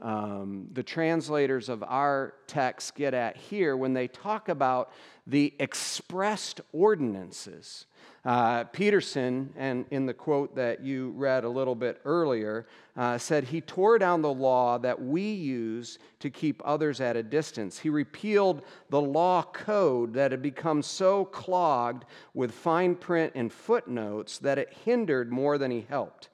um, 0.00 0.66
the 0.72 0.82
translators 0.82 1.68
of 1.68 1.82
our 1.82 2.34
text 2.46 2.94
get 2.94 3.14
at 3.14 3.36
here 3.36 3.76
when 3.76 3.92
they 3.92 4.08
talk 4.08 4.48
about 4.48 4.92
the 5.26 5.54
expressed 5.58 6.60
ordinances. 6.72 7.86
Uh, 8.24 8.64
Peterson, 8.64 9.52
and 9.56 9.86
in 9.90 10.04
the 10.04 10.12
quote 10.12 10.54
that 10.54 10.82
you 10.82 11.10
read 11.10 11.44
a 11.44 11.48
little 11.48 11.74
bit 11.74 12.00
earlier, 12.04 12.66
uh, 12.96 13.16
said 13.16 13.44
he 13.44 13.60
tore 13.60 13.98
down 13.98 14.20
the 14.20 14.32
law 14.32 14.78
that 14.78 15.00
we 15.00 15.22
use 15.22 15.98
to 16.18 16.28
keep 16.28 16.60
others 16.64 17.00
at 17.00 17.16
a 17.16 17.22
distance. 17.22 17.78
He 17.78 17.88
repealed 17.88 18.62
the 18.90 19.00
law 19.00 19.42
code 19.42 20.12
that 20.14 20.32
had 20.32 20.42
become 20.42 20.82
so 20.82 21.24
clogged 21.26 22.04
with 22.34 22.52
fine 22.52 22.94
print 22.94 23.32
and 23.34 23.52
footnotes 23.52 24.38
that 24.38 24.58
it 24.58 24.72
hindered 24.84 25.30
more 25.30 25.56
than 25.56 25.70
he 25.70 25.86
helped 25.88 26.29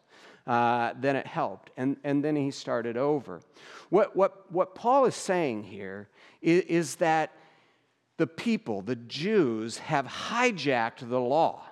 uh, 0.47 0.93
then 1.01 1.17
it 1.17 1.27
helped. 1.27 1.71
And, 1.77 1.97
and 2.05 2.25
then 2.25 2.37
he 2.37 2.51
started 2.51 2.97
over. 2.97 3.41
What, 3.91 4.17
what, 4.17 4.51
what 4.51 4.75
Paul 4.75 5.07
is 5.07 5.15
saying 5.15 5.65
here 5.65 6.09
is, 6.41 6.63
is 6.63 6.97
that 6.97 7.33
the 8.17 8.27
people, 8.27 8.81
the 8.83 8.97
Jews, 8.97 9.79
have 9.79 10.07
hijacked 10.07 11.09
the 11.09 11.21
law. 11.21 11.63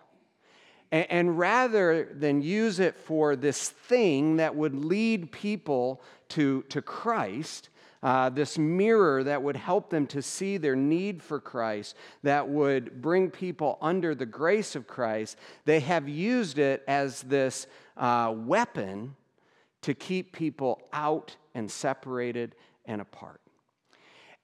And, 0.90 1.06
and 1.10 1.38
rather 1.38 2.04
than 2.12 2.42
use 2.42 2.80
it 2.80 2.96
for 2.96 3.36
this 3.36 3.70
thing 3.70 4.36
that 4.36 4.54
would 4.54 4.74
lead 4.74 5.32
people 5.32 6.02
to, 6.30 6.62
to 6.68 6.82
Christ, 6.82 7.68
uh, 8.04 8.28
this 8.28 8.58
mirror 8.58 9.24
that 9.24 9.42
would 9.42 9.56
help 9.56 9.88
them 9.88 10.06
to 10.06 10.20
see 10.20 10.58
their 10.58 10.76
need 10.76 11.22
for 11.22 11.40
Christ, 11.40 11.96
that 12.22 12.46
would 12.46 13.00
bring 13.00 13.30
people 13.30 13.78
under 13.80 14.14
the 14.14 14.26
grace 14.26 14.76
of 14.76 14.86
Christ, 14.86 15.38
they 15.64 15.80
have 15.80 16.06
used 16.06 16.58
it 16.58 16.84
as 16.86 17.22
this 17.22 17.66
uh, 17.96 18.32
weapon 18.36 19.16
to 19.80 19.94
keep 19.94 20.32
people 20.32 20.82
out 20.92 21.34
and 21.54 21.70
separated 21.70 22.54
and 22.84 23.00
apart. 23.00 23.40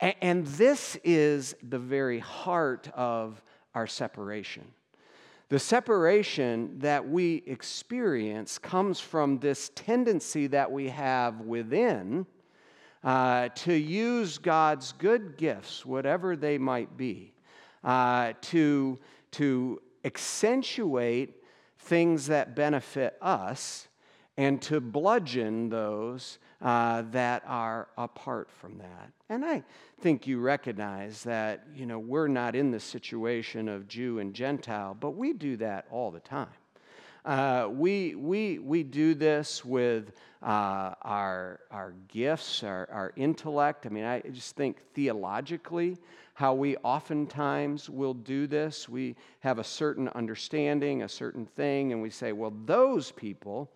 And, 0.01 0.15
and 0.23 0.47
this 0.47 0.97
is 1.05 1.55
the 1.63 1.79
very 1.79 2.19
heart 2.19 2.89
of 2.95 3.43
our 3.75 3.87
separation. 3.87 4.65
The 5.51 5.59
separation 5.59 6.79
that 6.79 7.07
we 7.07 7.43
experience 7.45 8.57
comes 8.57 9.01
from 9.01 9.39
this 9.39 9.71
tendency 9.75 10.47
that 10.47 10.73
we 10.73 10.89
have 10.89 11.41
within 11.41 12.25
uh, 13.03 13.49
to 13.51 13.73
use 13.73 14.39
God's 14.39 14.93
good 14.93 15.37
gifts, 15.37 15.87
whatever 15.87 16.37
they 16.37 16.59
might 16.59 16.97
be, 16.97 17.33
uh, 17.83 18.35
to, 18.43 18.99
to 19.33 19.81
accentuate 20.05 21.43
things 21.79 22.27
that 22.27 22.55
benefit 22.55 23.17
us 23.21 23.89
and 24.37 24.61
to 24.63 24.81
bludgeon 24.81 25.69
those 25.69 26.39
uh, 26.61 27.03
that 27.11 27.43
are 27.47 27.89
apart 27.97 28.51
from 28.51 28.79
that. 28.79 29.11
And 29.29 29.45
I 29.45 29.65
think 30.01 30.27
you 30.27 30.41
recognize 30.41 31.23
that, 31.25 31.67
you 31.75 31.87
know, 31.87 31.99
we're 31.99 32.29
not 32.29 32.55
in 32.55 32.71
the 32.71 32.81
situation 32.81 33.69
of 33.69 33.89
Jew 33.89 34.19
and 34.19 34.35
Gentile, 34.35 34.97
but 34.99 35.13
we 35.13 35.33
do 35.33 35.57
that 35.59 35.87
all 35.91 36.11
the 36.11 36.21
time. 36.21 36.49
Uh, 37.25 37.69
we, 37.71 38.15
we, 38.15 38.59
we 38.59 38.83
do 38.83 39.15
this 39.15 39.65
with 39.65 40.13
uh, 40.43 40.95
our, 41.03 41.61
our 41.71 41.95
gifts, 42.09 42.63
our, 42.63 42.89
our 42.91 43.13
intellect. 43.17 43.85
I 43.85 43.91
mean, 43.91 44.05
I 44.05 44.21
just 44.21 44.57
think 44.57 44.79
theologically, 44.95 45.99
how 46.33 46.55
we 46.55 46.77
oftentimes 46.79 47.91
will 47.91 48.15
do 48.15 48.47
this. 48.47 48.89
We 48.89 49.17
have 49.41 49.59
a 49.59 49.65
certain 49.65 50.09
understanding, 50.09 51.03
a 51.03 51.09
certain 51.09 51.45
thing, 51.45 51.93
and 51.93 52.01
we 52.01 52.09
say, 52.09 52.33
well, 52.33 52.55
those 52.65 53.13
people, 53.13 53.71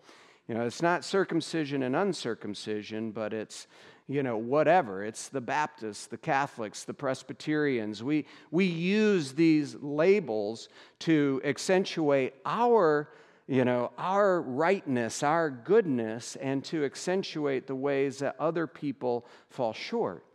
You 0.47 0.53
know, 0.53 0.65
it's 0.65 0.81
not 0.81 1.03
circumcision 1.03 1.83
and 1.83 1.95
uncircumcision, 1.95 3.11
but 3.11 3.33
it's, 3.33 3.67
you 4.07 4.21
know, 4.21 4.37
whatever. 4.37 5.03
It's 5.03 5.27
the 5.27 5.41
Baptists, 5.41 6.05
the 6.05 6.17
Catholics, 6.17 6.83
the 6.83 6.93
Presbyterians. 6.93 8.03
We, 8.03 8.25
we 8.51 8.65
use 8.65 9.33
these 9.33 9.75
labels 9.81 10.69
to 10.99 11.41
accentuate 11.43 12.35
our, 12.45 13.09
you 13.47 13.63
know, 13.63 13.91
our 13.97 14.41
rightness, 14.41 15.21
our 15.21 15.49
goodness, 15.49 16.35
and 16.37 16.63
to 16.65 16.83
accentuate 16.83 17.67
the 17.67 17.75
ways 17.75 18.19
that 18.19 18.35
other 18.39 18.65
people 18.65 19.25
fall 19.49 19.73
short. 19.73 20.25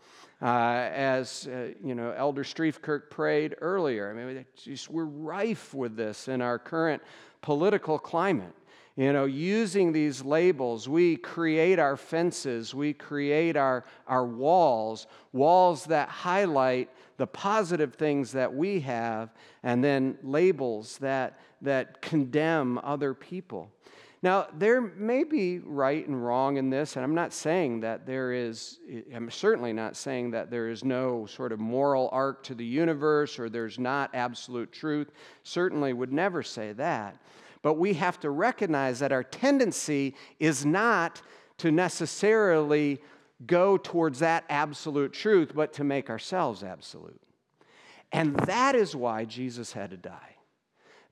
Uh, 0.42 0.88
as 0.92 1.48
uh, 1.52 1.68
you 1.84 1.94
know, 1.94 2.12
Elder 2.12 2.44
Streifkirk 2.44 3.10
prayed 3.10 3.56
earlier. 3.60 4.10
I 4.10 4.14
mean, 4.14 4.46
just, 4.56 4.88
we're 4.88 5.04
rife 5.04 5.74
with 5.74 5.96
this 5.96 6.28
in 6.28 6.40
our 6.40 6.58
current 6.58 7.02
political 7.42 7.98
climate. 7.98 8.54
You 8.96 9.12
know, 9.12 9.24
using 9.24 9.92
these 9.92 10.22
labels, 10.22 10.88
we 10.88 11.16
create 11.16 11.78
our 11.78 11.96
fences, 11.96 12.74
we 12.74 12.92
create 12.92 13.56
our, 13.56 13.84
our 14.06 14.26
walls, 14.26 15.06
walls 15.32 15.84
that 15.86 16.08
highlight 16.08 16.90
the 17.20 17.26
positive 17.26 17.96
things 17.96 18.32
that 18.32 18.52
we 18.52 18.80
have, 18.80 19.28
and 19.62 19.84
then 19.84 20.16
labels 20.22 20.96
that, 20.98 21.38
that 21.60 22.00
condemn 22.00 22.80
other 22.82 23.12
people. 23.12 23.70
Now, 24.22 24.48
there 24.56 24.80
may 24.80 25.24
be 25.24 25.58
right 25.58 26.06
and 26.08 26.24
wrong 26.24 26.56
in 26.56 26.70
this, 26.70 26.96
and 26.96 27.04
I'm 27.04 27.14
not 27.14 27.34
saying 27.34 27.80
that 27.80 28.06
there 28.06 28.32
is, 28.32 28.78
I'm 29.14 29.30
certainly 29.30 29.74
not 29.74 29.96
saying 29.96 30.30
that 30.30 30.50
there 30.50 30.70
is 30.70 30.82
no 30.82 31.26
sort 31.26 31.52
of 31.52 31.60
moral 31.60 32.08
arc 32.10 32.42
to 32.44 32.54
the 32.54 32.64
universe 32.64 33.38
or 33.38 33.50
there's 33.50 33.78
not 33.78 34.08
absolute 34.14 34.72
truth. 34.72 35.10
Certainly 35.42 35.92
would 35.92 36.14
never 36.14 36.42
say 36.42 36.72
that. 36.72 37.20
But 37.60 37.74
we 37.74 37.92
have 37.94 38.18
to 38.20 38.30
recognize 38.30 38.98
that 39.00 39.12
our 39.12 39.24
tendency 39.24 40.14
is 40.38 40.64
not 40.64 41.20
to 41.58 41.70
necessarily 41.70 43.02
go 43.46 43.76
towards 43.76 44.18
that 44.20 44.44
absolute 44.48 45.12
truth, 45.12 45.52
but 45.54 45.72
to 45.74 45.84
make 45.84 46.10
ourselves 46.10 46.62
absolute. 46.62 47.20
And 48.12 48.36
that 48.40 48.74
is 48.74 48.94
why 48.96 49.24
Jesus 49.24 49.72
had 49.72 49.90
to 49.90 49.96
die. 49.96 50.36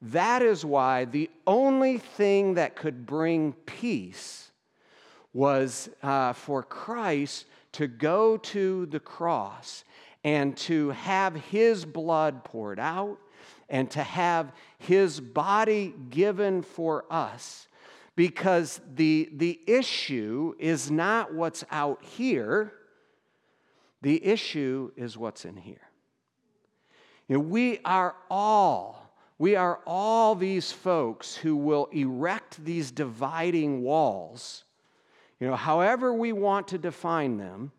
That 0.03 0.43
is 0.43 0.65
why 0.65 1.05
the 1.05 1.31
only 1.47 1.99
thing 1.99 2.55
that 2.55 2.77
could 2.77 3.07
bring 3.07 3.53
peace 3.67 4.51
was 5.33 5.89
uh, 6.03 6.33
for 6.33 6.63
Christ 6.63 7.47
to 7.73 7.87
go 7.87 8.37
to 8.37 8.87
the 8.87 9.01
cross 9.01 9.85
and 10.25 10.57
to 10.57 10.91
have 10.91 11.35
his 11.35 11.85
blood 11.85 12.45
poured 12.45 12.81
out 12.81 13.19
and 13.69 13.91
to 13.91 14.03
have 14.03 14.53
his 14.79 15.21
body 15.21 15.95
given 16.11 16.63
for 16.63 17.05
us. 17.11 17.68
Because 18.19 18.81
the, 18.97 19.29
the 19.33 19.61
issue 19.69 20.53
is 20.59 20.91
not 20.91 21.33
what's 21.33 21.63
out 21.71 22.03
here, 22.03 22.73
the 24.03 24.27
issue 24.27 24.91
is 24.97 25.17
what's 25.17 25.45
in 25.45 25.57
here. 25.57 25.89
You 27.29 27.37
know, 27.37 27.43
we 27.45 27.79
are 27.85 28.17
all 28.29 29.09
we 29.39 29.55
are 29.55 29.79
all 29.87 30.35
these 30.35 30.73
folks 30.73 31.37
who 31.37 31.55
will 31.55 31.87
erect 31.93 32.65
these 32.65 32.91
dividing 32.91 33.83
walls. 33.83 34.65
You 35.39 35.47
know, 35.47 35.55
however 35.55 36.13
we 36.13 36.33
want 36.33 36.67
to 36.69 36.79
define 36.79 37.37
them, 37.37 37.71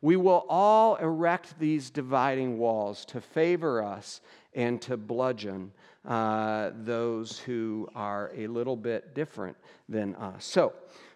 we 0.00 0.14
will 0.14 0.46
all 0.48 0.94
erect 0.94 1.58
these 1.58 1.90
dividing 1.90 2.56
walls 2.56 3.04
to 3.06 3.20
favor 3.20 3.82
us 3.82 4.20
and 4.54 4.80
to 4.82 4.96
bludgeon 4.96 5.72
uh, 6.06 6.70
those 6.82 7.38
who 7.38 7.88
are 7.94 8.32
a 8.36 8.46
little 8.46 8.76
bit 8.76 9.14
different 9.14 9.56
than 9.88 10.14
us. 10.16 10.44
So, 10.44 10.72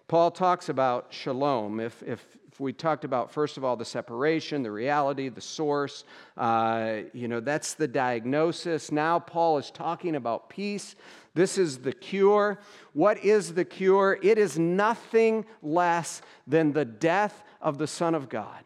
Paul 0.08 0.30
talks 0.30 0.68
about 0.68 1.08
shalom. 1.10 1.80
If, 1.80 2.00
if, 2.04 2.24
if, 2.46 2.60
we 2.60 2.72
talked 2.72 3.04
about, 3.04 3.30
first 3.32 3.56
of 3.56 3.64
all, 3.64 3.76
the 3.76 3.84
separation, 3.84 4.62
the 4.62 4.70
reality, 4.70 5.28
the 5.28 5.40
source, 5.40 6.04
uh, 6.36 6.98
you 7.12 7.26
know, 7.26 7.40
that's 7.40 7.74
the 7.74 7.88
diagnosis. 7.88 8.92
Now, 8.92 9.18
Paul 9.18 9.58
is 9.58 9.70
talking 9.72 10.14
about 10.14 10.48
peace. 10.48 10.94
This 11.34 11.58
is 11.58 11.78
the 11.78 11.92
cure. 11.92 12.60
What 12.92 13.22
is 13.24 13.54
the 13.54 13.64
cure? 13.64 14.18
It 14.22 14.38
is 14.38 14.58
nothing 14.58 15.44
less 15.60 16.22
than 16.46 16.72
the 16.72 16.84
death 16.84 17.42
of 17.60 17.76
the 17.76 17.88
Son 17.88 18.14
of 18.14 18.28
God. 18.28 18.65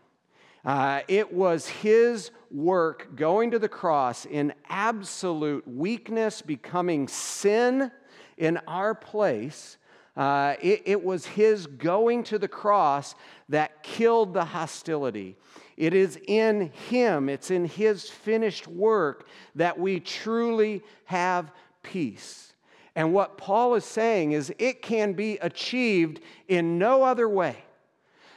Uh, 0.64 1.00
it 1.08 1.32
was 1.32 1.68
his 1.68 2.30
work 2.50 3.16
going 3.16 3.50
to 3.50 3.58
the 3.58 3.68
cross 3.68 4.26
in 4.26 4.52
absolute 4.68 5.66
weakness, 5.66 6.42
becoming 6.42 7.08
sin 7.08 7.90
in 8.36 8.56
our 8.66 8.94
place 8.94 9.78
uh, 10.16 10.54
it, 10.60 10.82
it 10.84 11.02
was 11.02 11.24
his 11.24 11.66
going 11.66 12.22
to 12.24 12.38
the 12.38 12.48
cross 12.48 13.14
that 13.48 13.82
killed 13.82 14.34
the 14.34 14.44
hostility. 14.44 15.36
It 15.76 15.94
is 15.94 16.18
in 16.26 16.70
him, 16.90 17.28
it's 17.28 17.50
in 17.50 17.64
his 17.64 18.10
finished 18.10 18.66
work 18.66 19.26
that 19.54 19.78
we 19.78 20.00
truly 20.00 20.82
have 21.04 21.52
peace. 21.82 22.52
And 22.96 23.14
what 23.14 23.38
Paul 23.38 23.76
is 23.76 23.84
saying 23.84 24.32
is 24.32 24.52
it 24.58 24.82
can 24.82 25.12
be 25.14 25.38
achieved 25.38 26.20
in 26.48 26.78
no 26.78 27.02
other 27.02 27.28
way. 27.28 27.56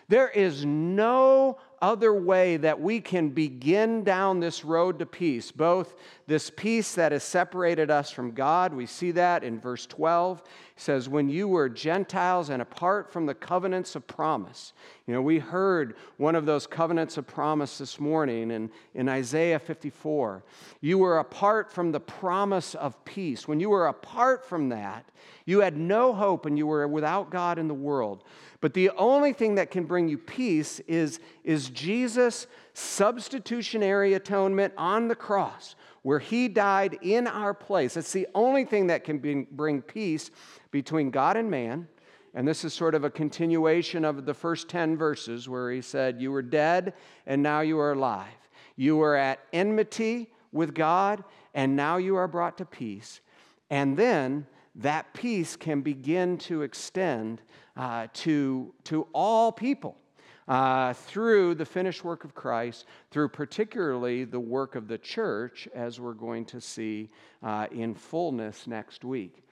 There 0.08 0.30
is 0.30 0.64
no 0.64 1.58
other 1.84 2.14
way 2.14 2.56
that 2.56 2.80
we 2.80 3.02
can 3.02 3.28
begin 3.28 4.06
down 4.06 4.40
this 4.40 4.64
road 4.64 4.98
to 5.00 5.06
peace, 5.06 5.52
both 5.52 5.96
this 6.28 6.50
peace 6.50 6.96
that 6.96 7.12
has 7.12 7.26
separated 7.26 7.92
us 7.92 8.10
from 8.10 8.32
God. 8.32 8.74
We 8.74 8.86
see 8.86 9.12
that 9.12 9.44
in 9.44 9.60
verse 9.60 9.86
12. 9.88 10.42
Says, 10.84 11.08
When 11.08 11.30
you 11.30 11.48
were 11.48 11.70
Gentiles 11.70 12.50
and 12.50 12.62
apart 12.62 13.10
from 13.10 13.26
the 13.26 13.34
covenants 13.34 13.96
of 13.96 14.06
promise. 14.06 14.74
You 15.08 15.14
know, 15.14 15.22
we 15.22 15.40
heard 15.40 15.96
one 16.18 16.36
of 16.36 16.46
those 16.46 16.68
covenants 16.68 17.16
of 17.16 17.26
promise 17.26 17.78
this 17.78 18.02
morning 18.02 18.52
in, 18.52 18.70
in 18.94 19.08
Isaiah 19.08 19.60
54. 19.60 20.44
You 20.82 20.98
were 20.98 21.20
apart 21.20 21.72
from 21.72 21.94
the 21.94 22.02
promise 22.02 22.76
of 22.76 23.02
peace. 23.06 23.48
When 23.48 23.62
you 23.62 23.70
were 23.70 23.88
apart 23.88 24.46
from 24.46 24.68
that, 24.70 25.06
you 25.46 25.62
had 25.62 25.78
no 25.78 26.14
hope 26.14 26.46
and 26.46 26.58
you 26.58 26.68
were 26.68 26.86
without 26.86 27.30
God 27.30 27.60
in 27.60 27.70
the 27.70 27.74
world. 27.74 28.26
But 28.60 28.74
the 28.74 28.90
only 28.92 29.32
thing 29.32 29.56
that 29.56 29.72
can 29.72 29.86
bring 29.86 30.10
you 30.10 30.18
peace 30.18 30.82
is, 30.82 31.22
is 31.46 31.70
Jesus' 31.70 32.46
substitutionary 32.74 34.16
atonement 34.16 34.74
on 34.78 35.08
the 35.08 35.16
cross, 35.16 35.76
where 36.04 36.20
he 36.20 36.48
died 36.48 37.00
in 37.02 37.28
our 37.28 37.54
place. 37.54 37.98
It's 37.98 38.12
the 38.12 38.28
only 38.36 38.66
thing 38.66 38.88
that 38.88 39.04
can 39.04 39.18
be, 39.18 39.48
bring 39.50 39.82
peace 39.82 40.30
between 40.70 41.10
God 41.10 41.36
and 41.36 41.50
man. 41.50 41.88
And 42.36 42.48
this 42.48 42.64
is 42.64 42.74
sort 42.74 42.96
of 42.96 43.04
a 43.04 43.10
continuation 43.10 44.06
of 44.06 44.26
the 44.26 44.34
first 44.34 44.68
10 44.68 44.98
verses 44.98 45.48
where 45.48 45.72
he 45.72 45.82
said, 45.82 46.22
You 46.22 46.32
were 46.32 46.42
dead, 46.42 46.94
and 47.26 47.42
now 47.42 47.62
you 47.62 47.80
are 47.80 47.94
alive. 47.94 48.28
You 48.76 48.98
were 48.98 49.16
at 49.16 49.40
enmity 49.54 50.32
with 50.52 50.74
God, 50.74 51.24
and 51.54 51.76
now 51.76 51.98
you 51.98 52.16
are 52.16 52.28
brought 52.28 52.58
to 52.58 52.66
peace. 52.66 53.22
And 53.70 53.96
then 53.96 54.48
that 54.76 55.14
peace 55.14 55.56
can 55.56 55.82
begin 55.82 56.38
to 56.40 56.64
extend 56.64 57.42
uh, 57.78 58.08
to, 58.14 58.74
to 58.86 59.08
all 59.14 59.52
people. 59.52 59.98
Uh, 60.48 60.92
through 60.94 61.56
the 61.56 61.66
finished 61.66 62.04
work 62.04 62.26
of 62.26 62.36
Christ, 62.36 62.86
through 63.12 63.30
particularly 63.30 64.26
the 64.26 64.40
work 64.40 64.76
of 64.76 64.90
the 64.90 64.98
church, 64.98 65.70
as 65.74 66.02
we're 66.02 66.14
going 66.14 66.44
to 66.46 66.60
see 66.60 67.10
uh, 67.42 67.68
in 67.72 67.96
fullness 67.96 68.68
next 68.68 69.06
week. 69.06 69.44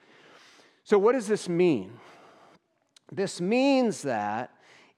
So, 0.84 0.98
what 0.98 1.12
does 1.12 1.26
this 1.26 1.48
mean? 1.48 1.92
This 3.10 3.40
means 3.40 4.02
that 4.02 4.50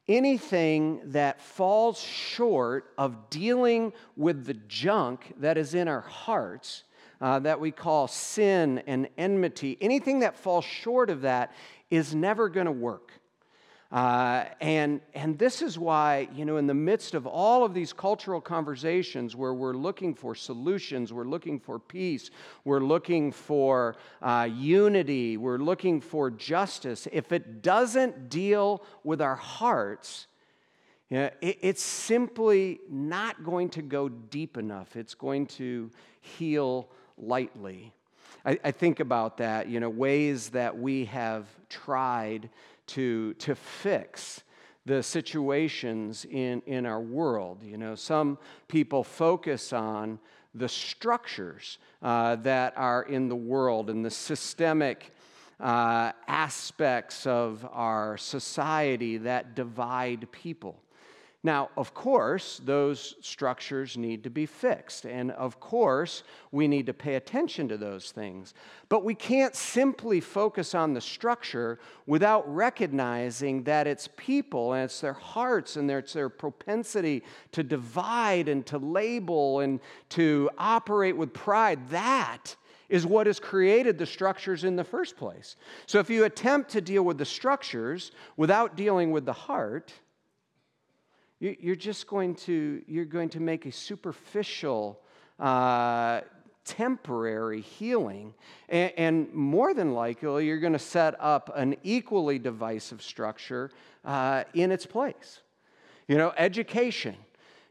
anything 0.09 1.01
that 1.07 1.41
falls 1.41 2.01
short 2.01 2.93
of 2.99 3.31
dealing 3.31 3.93
with 4.17 4.47
the 4.47 4.55
junk 4.55 5.35
that 5.39 5.57
is 5.57 5.75
in 5.75 5.89
our 5.89 6.01
hearts 6.01 6.85
uh, 7.21 7.39
that 7.41 7.59
we 7.59 7.71
call 7.71 8.07
sin 8.07 8.83
and 8.87 9.09
enmity, 9.17 9.79
anything 9.81 10.21
that 10.21 10.37
falls 10.37 10.65
short 10.65 11.11
of 11.11 11.23
that 11.23 11.53
is 11.91 12.15
never 12.15 12.49
going 12.49 12.67
to 12.67 12.73
work. 12.73 13.13
Uh, 13.95 14.47
and, 14.61 15.01
and 15.15 15.39
this 15.39 15.63
is 15.63 15.79
why, 15.79 16.29
you 16.35 16.45
know, 16.45 16.57
in 16.57 16.67
the 16.67 16.75
midst 16.75 17.15
of 17.15 17.29
all 17.29 17.63
of 17.63 17.73
these 17.73 17.93
cultural 17.93 18.41
conversations 18.41 19.37
where 19.37 19.55
we're 19.55 19.73
looking 19.73 20.13
for 20.13 20.35
solutions, 20.35 21.13
we're 21.13 21.23
looking 21.23 21.61
for 21.61 21.79
peace, 21.79 22.33
we're 22.65 22.81
looking 22.81 23.31
for 23.31 23.95
uh, 24.21 24.49
unity, 24.53 25.37
we're 25.37 25.59
looking 25.59 26.01
for 26.01 26.29
justice, 26.29 27.07
if 27.13 27.31
it 27.31 27.63
doesn't 27.63 28.29
deal 28.29 28.83
with 29.05 29.23
our 29.23 29.37
hearts, 29.37 30.27
you 31.09 31.19
know, 31.19 31.31
it, 31.41 31.59
it's 31.61 31.83
simply 31.83 32.81
not 32.91 33.45
going 33.45 33.69
to 33.69 33.83
go 33.83 34.09
deep 34.09 34.57
enough. 34.57 34.97
It's 34.97 35.15
going 35.15 35.47
to 35.47 35.89
heal 36.21 36.89
lightly. 37.17 37.93
I, 38.45 38.59
I 38.65 38.71
think 38.73 38.99
about 38.99 39.37
that, 39.37 39.69
you 39.69 39.79
know, 39.79 39.89
ways 39.89 40.49
that 40.51 40.77
we 40.77 41.05
have 41.05 41.47
tried 41.69 42.51
to, 42.89 43.35
to 43.35 43.55
fix 43.55 44.43
the 44.87 45.03
situations 45.03 46.27
in, 46.31 46.63
in 46.67 46.87
our 46.87 47.01
world. 47.01 47.63
You 47.63 47.79
know, 47.79 47.95
some 47.95 48.39
people 48.69 49.03
focus 49.03 49.73
on 49.73 50.19
the 50.55 50.69
structures 50.69 51.79
uh, 52.03 52.37
that 52.37 52.75
are 52.77 53.03
in 53.03 53.29
the 53.29 53.37
world 53.37 53.91
and 53.91 54.05
the 54.05 54.11
systemic 54.11 55.13
uh, 55.59 56.13
aspects 56.29 57.27
of 57.27 57.67
our 57.73 58.17
society 58.17 59.19
that 59.19 59.55
divide 59.55 60.31
people. 60.31 60.81
Now, 61.45 61.69
of 61.77 61.93
course, 61.93 62.59
those 62.65 63.17
structures 63.21 63.99
need 63.99 64.25
to 64.25 64.31
be 64.31 64.47
fixed. 64.47 65.05
And 65.05 65.31
of 65.33 65.61
course, 65.61 66.25
we 66.53 66.67
need 66.67 66.87
to 66.87 66.95
pay 66.95 67.17
attention 67.17 67.69
to 67.69 67.77
those 67.77 68.11
things. 68.11 68.55
But 68.89 69.05
we 69.05 69.15
can't 69.15 69.55
simply 69.55 70.21
focus 70.21 70.75
on 70.75 70.95
the 70.95 71.03
structure 71.03 71.79
without 72.07 72.53
recognizing 72.53 73.63
that 73.65 73.87
it's 73.87 74.09
people 74.17 74.73
and 74.73 74.85
it's 74.85 75.03
their 75.03 75.13
hearts 75.13 75.77
and 75.77 75.91
it's 75.91 76.15
their 76.15 76.31
propensity 76.31 77.23
to 77.53 77.63
divide 77.63 78.49
and 78.49 78.65
to 78.65 78.79
label 78.79 79.61
and 79.61 79.81
to 80.11 80.49
operate 80.57 81.15
with 81.15 81.35
pride. 81.35 81.91
That 81.91 82.57
is 82.89 83.05
what 83.05 83.27
has 83.27 83.39
created 83.39 83.99
the 83.99 84.07
structures 84.07 84.65
in 84.65 84.77
the 84.77 84.85
first 84.85 85.17
place. 85.17 85.57
So 85.85 85.99
if 85.99 86.09
you 86.09 86.25
attempt 86.25 86.71
to 86.71 86.81
deal 86.81 87.03
with 87.03 87.19
the 87.19 87.25
structures 87.27 88.13
without 88.39 88.77
dealing 88.77 89.11
with 89.11 89.27
the 89.27 89.33
heart, 89.33 89.93
you're 91.53 91.77
just 91.77 92.07
going 92.07 92.35
to, 92.35 92.83
you're 92.87 93.05
going 93.05 93.29
to 93.31 93.41
make 93.41 93.67
a 93.67 93.73
superficial, 93.73 95.01
uh, 95.39 96.21
temporary 96.65 97.61
healing. 97.61 98.35
And, 98.69 98.93
and, 98.97 99.35
more 99.35 99.75
than 99.75 99.93
likely, 99.93 100.47
you're 100.47 100.61
going 100.61 100.73
to 100.73 100.79
set 100.79 101.15
up 101.21 101.51
an 101.55 101.77
equally 101.83 102.39
divisive 102.39 103.03
structure 103.03 103.71
uh, 104.05 104.45
in 104.55 104.73
its 104.73 104.87
place. 104.87 105.41
You 106.09 106.17
know, 106.17 106.33
education. 106.37 107.17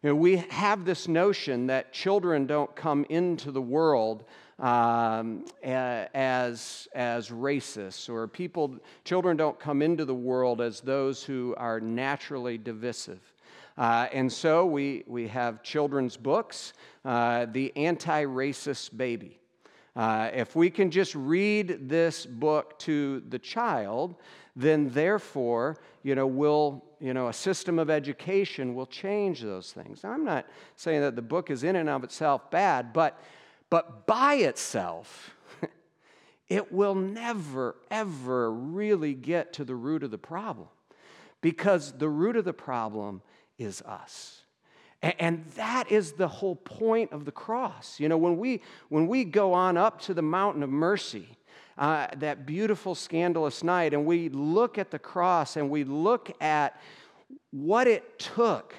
You 0.02 0.10
know, 0.10 0.16
we 0.16 0.38
have 0.50 0.86
this 0.86 1.08
notion 1.08 1.68
that 1.68 1.94
children 1.94 2.46
don't 2.46 2.76
come 2.76 3.06
into 3.10 3.52
the 3.52 3.62
world 3.62 4.26
um, 4.60 5.46
as, 5.64 6.88
as 6.94 7.30
racists, 7.30 8.10
or 8.10 8.28
people, 8.28 8.78
children 9.04 9.38
don't 9.38 9.60
come 9.60 9.82
into 9.82 10.06
the 10.06 10.14
world 10.14 10.62
as 10.62 10.82
those 10.82 11.24
who 11.24 11.56
are 11.58 11.80
naturally 11.80 12.58
divisive. 12.58 13.33
Uh, 13.78 14.08
and 14.12 14.32
so 14.32 14.66
we, 14.66 15.04
we 15.08 15.28
have 15.28 15.64
children's 15.64 16.18
books, 16.18 16.74
uh, 17.06 17.46
The 17.52 17.76
Anti 17.76 18.26
Racist 18.26 18.96
Baby. 18.96 19.40
Uh, 19.96 20.30
if 20.34 20.56
we 20.56 20.70
can 20.70 20.90
just 20.90 21.14
read 21.16 21.90
this 21.90 22.26
book 22.26 22.78
to 22.80 23.22
the 23.30 23.40
child, 23.40 24.16
then 24.56 24.90
therefore, 24.90 25.78
you 26.04 26.16
know, 26.16 26.28
will 26.28 26.84
you 27.04 27.14
know, 27.14 27.28
a 27.28 27.34
system 27.34 27.80
of 27.80 27.90
education 27.90 28.76
will 28.76 28.86
change 28.86 29.42
those 29.42 29.74
things. 29.74 30.06
Now, 30.06 30.12
I'm 30.12 30.24
not 30.24 30.48
saying 30.78 31.02
that 31.02 31.18
the 31.18 31.22
book 31.22 31.52
is 31.52 31.66
in 31.66 31.76
and 31.76 31.90
of 31.90 32.02
itself 32.06 32.50
bad, 32.50 32.94
but, 32.94 33.20
but 33.70 34.08
by 34.08 34.36
itself, 34.36 35.36
it 36.48 36.72
will 36.72 36.96
never, 36.96 37.76
ever 37.92 38.50
really 38.50 39.16
get 39.16 39.52
to 39.52 39.66
the 39.66 39.76
root 39.76 40.04
of 40.04 40.12
the 40.12 40.18
problem. 40.18 40.70
Because 41.42 41.92
the 41.92 42.08
root 42.08 42.38
of 42.38 42.46
the 42.46 42.54
problem 42.54 43.22
is 43.58 43.82
us. 43.82 44.42
And 45.02 45.44
that 45.56 45.92
is 45.92 46.14
the 46.14 46.30
whole 46.30 46.56
point 46.56 47.12
of 47.12 47.26
the 47.26 47.32
cross. 47.32 48.00
You 48.00 48.08
know, 48.08 48.18
when 48.18 48.38
we, 48.38 48.62
when 48.88 49.08
we 49.08 49.26
go 49.26 49.54
on 49.54 49.76
up 49.76 50.00
to 50.02 50.14
the 50.14 50.22
mountain 50.22 50.64
of 50.64 50.70
mercy, 50.70 51.28
uh, 51.78 52.08
that 52.18 52.46
beautiful, 52.46 52.96
scandalous 52.96 53.64
night, 53.64 53.94
and 53.94 54.06
we 54.06 54.30
look 54.30 54.78
at 54.78 54.92
the 54.92 55.00
cross 55.00 55.58
and 55.58 55.70
we 55.70 55.84
look 55.84 56.32
at 56.42 56.80
what 57.52 57.88
it 57.88 58.18
took 58.18 58.74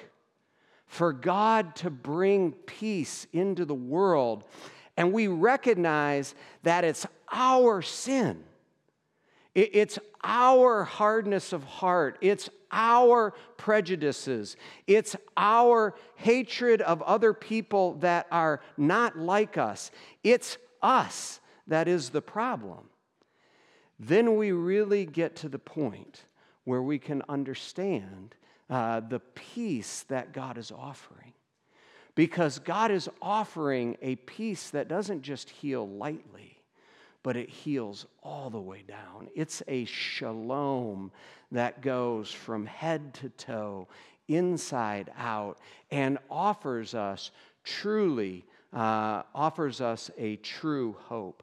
for 0.87 1.13
God 1.13 1.75
to 1.75 1.91
bring 1.91 2.53
peace 2.53 3.27
into 3.31 3.65
the 3.65 3.75
world, 3.75 4.45
and 4.97 5.13
we 5.13 5.27
recognize 5.27 6.33
that 6.63 6.83
it's 6.83 7.05
our 7.31 7.81
sin 7.81 8.43
it's 9.55 9.97
our 10.25 10.83
hardness 10.83 11.53
of 11.53 11.63
heart. 11.63 12.17
It's 12.19 12.49
our 12.71 13.33
prejudices. 13.55 14.57
It's 14.87 15.15
our 15.37 15.95
hatred 16.15 16.81
of 16.81 17.01
other 17.03 17.33
people 17.33 17.93
that 17.99 18.27
are 18.31 18.61
not 18.75 19.17
like 19.17 19.57
us. 19.57 19.91
It's 20.23 20.57
us 20.81 21.39
that 21.67 21.87
is 21.87 22.09
the 22.09 22.21
problem. 22.21 22.89
Then 23.99 24.35
we 24.35 24.51
really 24.51 25.05
get 25.05 25.37
to 25.37 25.49
the 25.49 25.59
point 25.59 26.25
where 26.65 26.81
we 26.81 26.99
can 26.99 27.21
understand 27.29 28.35
uh, 28.69 28.99
the 28.99 29.19
peace 29.19 30.03
that 30.09 30.33
God 30.33 30.57
is 30.57 30.71
offering. 30.71 31.33
Because 32.15 32.59
God 32.59 32.91
is 32.91 33.09
offering 33.21 33.97
a 34.01 34.15
peace 34.15 34.69
that 34.71 34.87
doesn't 34.87 35.21
just 35.21 35.49
heal 35.49 35.87
lightly 35.87 36.54
but 37.25 37.35
it 37.35 37.49
heals 37.49 38.05
all 38.21 38.51
the 38.51 38.61
way 38.61 38.83
down. 38.87 39.27
It's 39.33 39.63
a 39.67 39.85
shalom 39.85 41.11
that 41.51 41.81
goes 41.81 42.31
from 42.31 42.67
head 42.67 43.15
to 43.15 43.29
toe, 43.29 43.87
inside 44.27 45.11
out, 45.17 45.57
and 45.89 46.19
offers 46.29 46.93
us 46.93 47.31
truly, 47.63 48.45
uh, 48.71 49.23
offers 49.33 49.81
us 49.81 50.11
a 50.19 50.35
true 50.35 50.95
hope. 51.05 51.41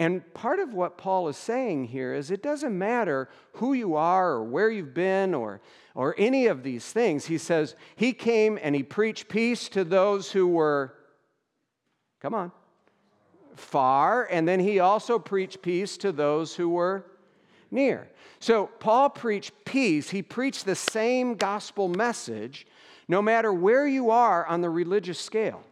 And 0.00 0.22
part 0.34 0.58
of 0.58 0.74
what 0.74 0.98
Paul 0.98 1.28
is 1.28 1.36
saying 1.36 1.84
here 1.84 2.12
is 2.12 2.32
it 2.32 2.42
doesn't 2.42 2.76
matter 2.76 3.28
who 3.52 3.74
you 3.74 3.94
are 3.94 4.32
or 4.32 4.42
where 4.42 4.70
you've 4.70 4.92
been 4.92 5.34
or, 5.34 5.60
or 5.94 6.16
any 6.18 6.48
of 6.48 6.64
these 6.64 6.84
things. 6.84 7.26
He 7.26 7.38
says, 7.38 7.76
He 7.94 8.12
came 8.12 8.58
and 8.60 8.74
He 8.74 8.82
preached 8.82 9.28
peace 9.28 9.68
to 9.68 9.84
those 9.84 10.32
who 10.32 10.48
were, 10.48 10.94
come 12.20 12.34
on, 12.34 12.50
far, 13.56 14.24
and 14.30 14.46
then 14.46 14.60
he 14.60 14.78
also 14.78 15.18
preached 15.18 15.62
peace 15.62 15.96
to 15.98 16.12
those 16.12 16.54
who 16.54 16.68
were 16.68 17.04
near. 17.70 18.08
So 18.38 18.66
Paul 18.66 19.10
preached 19.10 19.52
peace. 19.64 20.10
He 20.10 20.22
preached 20.22 20.66
the 20.66 20.74
same 20.74 21.34
gospel 21.34 21.88
message 21.88 22.66
no 23.08 23.22
matter 23.22 23.52
where 23.52 23.86
you 23.86 24.10
are 24.10 24.46
on 24.46 24.60
the 24.60 24.70
religious 24.70 25.20
scale. 25.20 25.62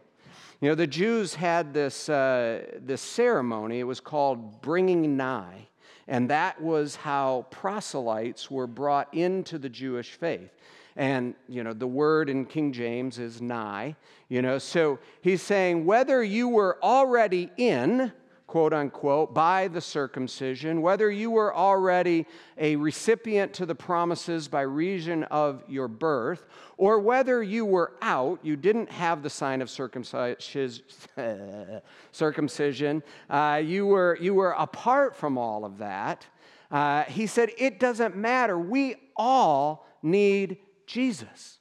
You 0.61 0.69
know, 0.69 0.75
the 0.75 0.87
Jews 0.87 1.35
had 1.35 1.73
this, 1.73 2.07
uh, 2.07 2.63
this 2.79 3.01
ceremony, 3.01 3.79
it 3.79 3.83
was 3.83 3.99
called 3.99 4.61
bringing 4.61 5.17
nigh, 5.17 5.67
and 6.07 6.29
that 6.29 6.61
was 6.61 6.95
how 6.95 7.45
proselytes 7.51 8.49
were 8.49 8.67
brought 8.67 9.13
into 9.13 9.57
the 9.57 9.69
Jewish 9.69 10.11
faith. 10.11 10.49
And, 10.95 11.35
you 11.49 11.63
know, 11.63 11.73
the 11.73 11.87
word 11.87 12.29
in 12.29 12.45
King 12.45 12.71
James 12.71 13.19
is 13.19 13.41
nigh, 13.41 13.97
you 14.29 14.41
know. 14.41 14.57
So 14.57 14.99
he's 15.21 15.41
saying 15.41 15.85
whether 15.85 16.23
you 16.23 16.47
were 16.47 16.77
already 16.81 17.51
in, 17.57 18.13
quote 18.47 18.71
unquote, 18.71 19.33
by 19.33 19.67
the 19.67 19.81
circumcision, 19.81 20.81
whether 20.81 21.11
you 21.11 21.31
were 21.31 21.53
already 21.53 22.25
a 22.57 22.77
recipient 22.77 23.53
to 23.55 23.65
the 23.65 23.75
promises 23.75 24.47
by 24.47 24.61
reason 24.61 25.25
of 25.25 25.63
your 25.67 25.89
birth, 25.89 26.45
or 26.77 26.99
whether 26.99 27.43
you 27.43 27.65
were 27.65 27.91
out, 28.01 28.39
you 28.41 28.55
didn't 28.55 28.89
have 28.89 29.21
the 29.21 29.29
sign 29.29 29.61
of 29.61 29.69
circumcision, 32.11 33.03
uh, 33.29 33.61
you, 33.61 33.85
were, 33.85 34.17
you 34.21 34.33
were 34.33 34.51
apart 34.51 35.13
from 35.13 35.37
all 35.37 35.65
of 35.65 35.77
that. 35.79 36.25
Uh, 36.71 37.03
he 37.03 37.27
said, 37.27 37.51
It 37.57 37.79
doesn't 37.79 38.15
matter. 38.15 38.57
We 38.57 38.95
all 39.15 39.85
need 40.01 40.57
Jesus. 40.85 41.59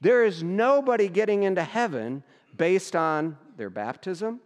There 0.00 0.24
is 0.24 0.42
nobody 0.42 1.08
getting 1.08 1.44
into 1.44 1.62
heaven 1.62 2.22
based 2.56 2.94
on 2.94 3.38
their 3.56 3.70
baptism. 3.70 4.40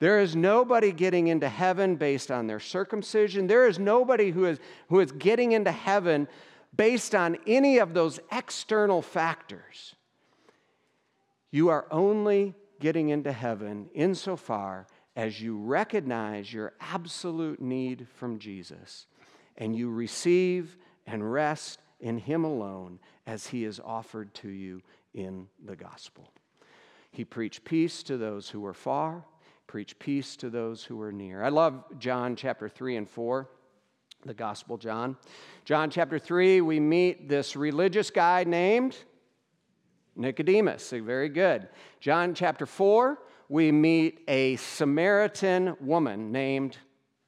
There 0.00 0.20
is 0.20 0.36
nobody 0.36 0.92
getting 0.92 1.28
into 1.28 1.48
heaven 1.48 1.96
based 1.96 2.30
on 2.30 2.46
their 2.46 2.60
circumcision. 2.60 3.46
There 3.46 3.66
is 3.66 3.78
nobody 3.78 4.30
who 4.30 4.44
is, 4.44 4.58
who 4.88 5.00
is 5.00 5.12
getting 5.12 5.52
into 5.52 5.72
heaven 5.72 6.28
based 6.76 7.14
on 7.14 7.38
any 7.46 7.78
of 7.78 7.94
those 7.94 8.20
external 8.32 9.02
factors. 9.02 9.94
You 11.50 11.68
are 11.68 11.86
only 11.90 12.54
getting 12.80 13.10
into 13.10 13.32
heaven 13.32 13.88
insofar 13.94 14.86
as 15.16 15.40
you 15.40 15.56
recognize 15.56 16.52
your 16.52 16.74
absolute 16.80 17.62
need 17.62 18.06
from 18.16 18.38
Jesus 18.38 19.06
and 19.56 19.76
you 19.76 19.90
receive 19.90 20.76
and 21.06 21.32
rest 21.32 21.78
in 22.04 22.18
Him 22.18 22.44
alone 22.44 23.00
as 23.26 23.48
He 23.48 23.64
is 23.64 23.80
offered 23.80 24.32
to 24.34 24.48
you 24.48 24.82
in 25.14 25.48
the 25.64 25.74
gospel. 25.74 26.30
He 27.10 27.24
preached 27.24 27.64
peace 27.64 28.02
to 28.04 28.18
those 28.18 28.50
who 28.50 28.60
were 28.60 28.74
far, 28.74 29.24
preached 29.66 29.98
peace 29.98 30.36
to 30.36 30.50
those 30.50 30.84
who 30.84 30.96
were 30.96 31.12
near. 31.12 31.42
I 31.42 31.48
love 31.48 31.82
John 31.98 32.36
chapter 32.36 32.68
3 32.68 32.96
and 32.96 33.08
4, 33.08 33.48
the 34.26 34.34
Gospel 34.34 34.76
John. 34.76 35.16
John 35.64 35.90
chapter 35.90 36.18
3, 36.18 36.60
we 36.60 36.78
meet 36.78 37.28
this 37.28 37.56
religious 37.56 38.10
guy 38.10 38.44
named 38.44 38.96
Nicodemus. 40.14 40.90
Very 40.90 41.30
good. 41.30 41.68
John 42.00 42.34
chapter 42.34 42.66
4, 42.66 43.18
we 43.48 43.72
meet 43.72 44.20
a 44.28 44.56
Samaritan 44.56 45.76
woman 45.80 46.32
named, 46.32 46.76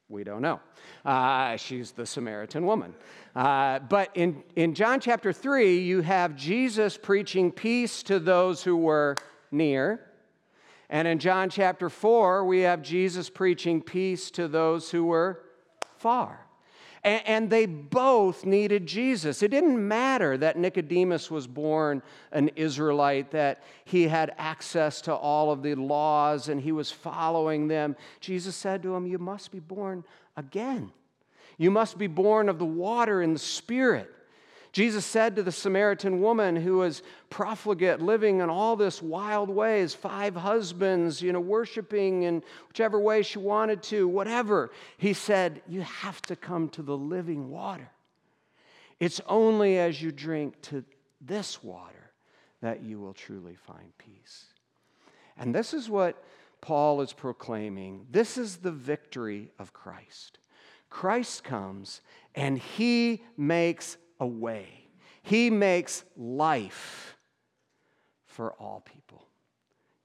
we 0.09 0.23
don't 0.23 0.41
know. 0.41 0.59
Uh, 1.05 1.55
she's 1.55 1.91
the 1.91 2.05
Samaritan 2.05 2.65
woman. 2.65 2.93
Uh, 3.37 3.77
but 3.77 4.09
in, 4.15 4.43
in 4.55 4.73
John 4.73 4.99
chapter 4.99 5.31
3, 5.31 5.77
you 5.77 6.01
have 6.01 6.35
Jesus 6.35 6.97
preaching 6.97 7.51
peace 7.51 8.01
to 8.01 8.17
those 8.17 8.63
who 8.63 8.75
were 8.75 9.15
near. 9.51 10.01
And 10.89 11.07
in 11.07 11.19
John 11.19 11.51
chapter 11.51 11.87
4, 11.87 12.45
we 12.45 12.61
have 12.61 12.81
Jesus 12.81 13.29
preaching 13.29 13.79
peace 13.79 14.31
to 14.31 14.47
those 14.47 14.89
who 14.89 15.03
were 15.05 15.43
far. 15.97 16.47
And 17.03 17.47
they 17.51 17.67
both 17.67 18.43
needed 18.43 18.87
Jesus. 18.87 19.43
It 19.43 19.51
didn't 19.51 19.87
matter 19.87 20.35
that 20.39 20.57
Nicodemus 20.57 21.29
was 21.29 21.45
born 21.45 22.01
an 22.31 22.49
Israelite, 22.55 23.29
that 23.31 23.61
he 23.85 24.07
had 24.07 24.33
access 24.39 24.99
to 25.01 25.13
all 25.13 25.51
of 25.51 25.61
the 25.61 25.75
laws 25.75 26.49
and 26.49 26.59
he 26.59 26.71
was 26.71 26.89
following 26.89 27.67
them. 27.67 27.95
Jesus 28.19 28.55
said 28.55 28.81
to 28.81 28.95
him, 28.95 29.05
You 29.05 29.19
must 29.19 29.51
be 29.51 29.59
born 29.59 30.03
again. 30.35 30.91
You 31.57 31.71
must 31.71 31.97
be 31.97 32.07
born 32.07 32.49
of 32.49 32.59
the 32.59 32.65
water 32.65 33.21
and 33.21 33.35
the 33.35 33.39
Spirit. 33.39 34.13
Jesus 34.71 35.05
said 35.05 35.35
to 35.35 35.43
the 35.43 35.51
Samaritan 35.51 36.21
woman 36.21 36.55
who 36.55 36.77
was 36.77 37.01
profligate, 37.31 37.99
living 37.99 38.41
in 38.41 38.49
all 38.49 38.75
this 38.75 39.01
wild 39.01 39.49
ways, 39.49 39.95
five 39.95 40.35
husbands, 40.35 41.21
you 41.21 41.33
know, 41.33 41.39
worshiping 41.39 42.23
in 42.23 42.43
whichever 42.67 42.99
way 42.99 43.23
she 43.23 43.39
wanted 43.39 43.81
to, 43.83 44.07
whatever, 44.07 44.71
he 44.97 45.13
said, 45.13 45.63
You 45.67 45.81
have 45.81 46.21
to 46.23 46.35
come 46.35 46.69
to 46.69 46.83
the 46.83 46.97
living 46.97 47.49
water. 47.49 47.89
It's 48.99 49.21
only 49.27 49.79
as 49.79 50.01
you 50.01 50.11
drink 50.11 50.61
to 50.63 50.83
this 51.21 51.63
water 51.63 52.11
that 52.61 52.83
you 52.83 52.99
will 52.99 53.13
truly 53.13 53.55
find 53.55 53.97
peace. 53.97 54.45
And 55.37 55.53
this 55.53 55.73
is 55.73 55.89
what 55.89 56.23
Paul 56.61 57.01
is 57.01 57.13
proclaiming. 57.13 58.05
This 58.11 58.37
is 58.37 58.57
the 58.57 58.71
victory 58.71 59.51
of 59.59 59.73
Christ. 59.73 60.39
Christ 60.89 61.43
comes 61.43 62.01
and 62.35 62.57
he 62.57 63.23
makes 63.35 63.97
a 64.19 64.27
way. 64.27 64.87
He 65.21 65.49
makes 65.49 66.05
life 66.15 67.17
for 68.25 68.53
all 68.53 68.83
people, 68.85 69.27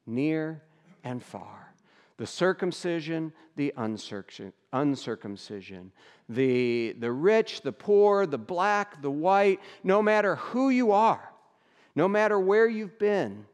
near 0.07 0.63
and 1.05 1.23
far. 1.23 1.75
The 2.17 2.27
circumcision, 2.27 3.33
the 3.57 3.73
uncircumcision, 3.77 5.93
the, 6.29 6.97
the 6.99 7.13
rich, 7.13 7.63
the 7.63 7.73
poor, 7.73 8.27
the 8.27 8.39
black, 8.39 9.03
the 9.03 9.11
white, 9.11 9.61
no 9.85 10.03
matter 10.03 10.37
who 10.37 10.71
you 10.71 10.93
are, 10.93 11.33
no 11.95 12.09
matter 12.09 12.39
where 12.39 12.67
you've 12.67 12.99
been, 12.99 13.47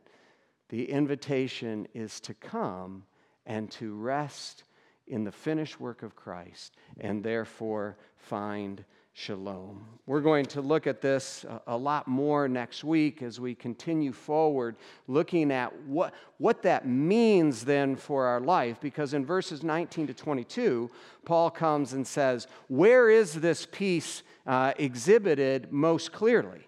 the 0.68 0.90
invitation 0.90 1.88
is 1.94 2.20
to 2.20 2.34
come 2.34 3.04
and 3.46 3.70
to 3.72 3.94
rest 3.94 4.64
in 5.08 5.24
the 5.24 5.32
finished 5.32 5.80
work 5.80 6.02
of 6.02 6.14
Christ 6.14 6.76
and 7.00 7.22
therefore 7.22 7.96
find 8.16 8.84
shalom. 9.18 9.84
We're 10.06 10.20
going 10.20 10.46
to 10.46 10.60
look 10.60 10.86
at 10.86 11.00
this 11.00 11.44
a, 11.66 11.76
lot 11.76 12.06
more 12.06 12.46
next 12.46 12.84
week 12.84 13.20
as 13.20 13.40
we 13.40 13.52
continue 13.52 14.12
forward, 14.12 14.76
looking 15.08 15.50
at 15.50 15.76
what, 15.86 16.14
what 16.36 16.62
that 16.62 16.86
means 16.86 17.64
then 17.64 17.96
for 17.96 18.26
our 18.26 18.40
life, 18.40 18.80
because 18.80 19.14
in 19.14 19.26
verses 19.26 19.64
19 19.64 20.06
to 20.06 20.14
22, 20.14 20.88
Paul 21.24 21.50
comes 21.50 21.94
and 21.94 22.06
says, 22.06 22.46
Where 22.68 23.10
is 23.10 23.34
this 23.34 23.66
peace 23.66 24.22
uh, 24.46 24.72
exhibited 24.78 25.72
most 25.72 26.12
clearly? 26.12 26.67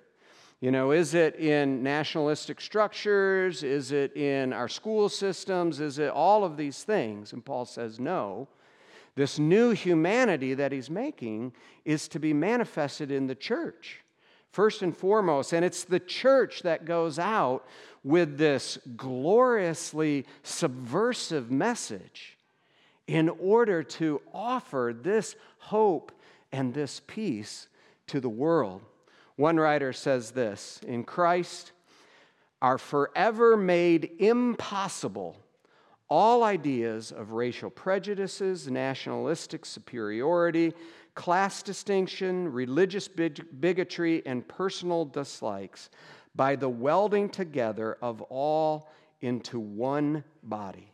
You 0.60 0.70
know, 0.70 0.90
is 0.90 1.14
it 1.14 1.36
in 1.36 1.82
nationalistic 1.82 2.60
structures? 2.60 3.62
Is 3.62 3.92
it 3.92 4.14
in 4.14 4.52
our 4.52 4.68
school 4.68 5.08
systems? 5.08 5.80
Is 5.80 5.98
it 5.98 6.10
all 6.10 6.44
of 6.44 6.58
these 6.58 6.82
things? 6.82 7.32
And 7.32 7.42
Paul 7.42 7.64
says, 7.64 7.98
no. 7.98 8.46
This 9.14 9.38
new 9.38 9.70
humanity 9.70 10.52
that 10.54 10.70
he's 10.70 10.90
making 10.90 11.54
is 11.86 12.08
to 12.08 12.18
be 12.18 12.34
manifested 12.34 13.10
in 13.10 13.26
the 13.26 13.34
church, 13.34 14.02
first 14.52 14.82
and 14.82 14.94
foremost. 14.94 15.54
And 15.54 15.64
it's 15.64 15.84
the 15.84 15.98
church 15.98 16.62
that 16.62 16.84
goes 16.84 17.18
out 17.18 17.66
with 18.04 18.36
this 18.36 18.78
gloriously 18.96 20.26
subversive 20.42 21.50
message 21.50 22.36
in 23.06 23.30
order 23.40 23.82
to 23.82 24.20
offer 24.32 24.94
this 24.96 25.36
hope 25.58 26.12
and 26.52 26.74
this 26.74 27.00
peace 27.06 27.66
to 28.08 28.20
the 28.20 28.28
world. 28.28 28.82
One 29.40 29.56
writer 29.56 29.94
says 29.94 30.32
this 30.32 30.82
In 30.86 31.02
Christ 31.02 31.72
are 32.60 32.76
forever 32.76 33.56
made 33.56 34.10
impossible 34.18 35.34
all 36.10 36.44
ideas 36.44 37.10
of 37.10 37.32
racial 37.32 37.70
prejudices, 37.70 38.70
nationalistic 38.70 39.64
superiority, 39.64 40.74
class 41.14 41.62
distinction, 41.62 42.52
religious 42.52 43.08
bigotry, 43.08 44.22
and 44.26 44.46
personal 44.46 45.06
dislikes 45.06 45.88
by 46.34 46.54
the 46.54 46.68
welding 46.68 47.30
together 47.30 47.96
of 48.02 48.20
all 48.20 48.90
into 49.22 49.58
one 49.58 50.22
body. 50.42 50.92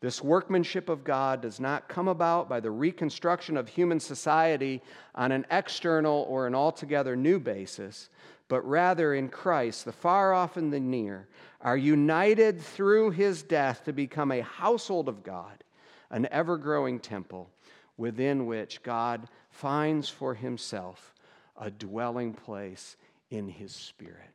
This 0.00 0.22
workmanship 0.22 0.88
of 0.88 1.02
God 1.02 1.40
does 1.40 1.58
not 1.58 1.88
come 1.88 2.06
about 2.06 2.48
by 2.48 2.60
the 2.60 2.70
reconstruction 2.70 3.56
of 3.56 3.68
human 3.68 3.98
society 3.98 4.80
on 5.14 5.32
an 5.32 5.44
external 5.50 6.24
or 6.28 6.46
an 6.46 6.54
altogether 6.54 7.16
new 7.16 7.40
basis, 7.40 8.08
but 8.46 8.60
rather 8.62 9.14
in 9.14 9.28
Christ, 9.28 9.84
the 9.84 9.92
far 9.92 10.32
off 10.32 10.56
and 10.56 10.72
the 10.72 10.78
near, 10.78 11.26
are 11.60 11.76
united 11.76 12.60
through 12.60 13.10
his 13.10 13.42
death 13.42 13.84
to 13.84 13.92
become 13.92 14.30
a 14.30 14.42
household 14.42 15.08
of 15.08 15.24
God, 15.24 15.64
an 16.10 16.28
ever 16.30 16.56
growing 16.56 17.00
temple 17.00 17.50
within 17.96 18.46
which 18.46 18.82
God 18.84 19.28
finds 19.50 20.08
for 20.08 20.34
himself 20.34 21.12
a 21.60 21.70
dwelling 21.70 22.32
place 22.32 22.96
in 23.30 23.48
his 23.48 23.74
spirit. 23.74 24.30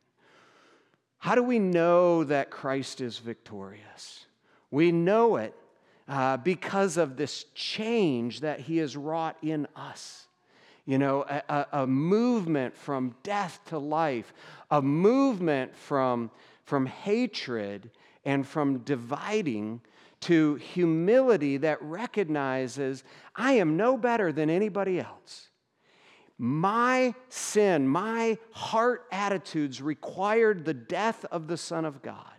How 1.18 1.34
do 1.34 1.42
we 1.42 1.58
know 1.58 2.22
that 2.24 2.50
Christ 2.50 3.00
is 3.00 3.18
victorious? 3.18 4.26
We 4.74 4.90
know 4.90 5.36
it 5.36 5.54
uh, 6.08 6.38
because 6.38 6.96
of 6.96 7.16
this 7.16 7.44
change 7.54 8.40
that 8.40 8.58
he 8.58 8.78
has 8.78 8.96
wrought 8.96 9.36
in 9.40 9.68
us 9.76 10.26
you 10.86 10.98
know, 10.98 11.24
a, 11.26 11.66
a, 11.72 11.86
movement 11.86 12.76
from 12.76 13.14
death 13.22 13.58
to 13.66 13.78
life, 13.78 14.34
a 14.70 14.82
movement 14.82 15.74
from, 15.74 16.30
from 16.64 16.84
hatred 16.84 17.90
and 18.26 18.46
from 18.46 18.78
dividing 18.80 19.80
to 20.20 20.56
humility 20.56 21.56
that 21.56 21.80
recognizes 21.80 23.02
I 23.34 23.52
am 23.52 23.78
no 23.78 23.96
better 23.96 24.30
than 24.30 24.50
anybody 24.50 25.00
else. 25.00 25.48
My 26.36 27.14
sin, 27.30 27.88
my 27.88 28.36
heart 28.50 29.06
attitudes 29.10 29.80
required 29.80 30.66
the 30.66 30.74
death 30.74 31.24
of 31.30 31.46
the 31.46 31.56
Son 31.56 31.86
of 31.86 32.02
God. 32.02 32.33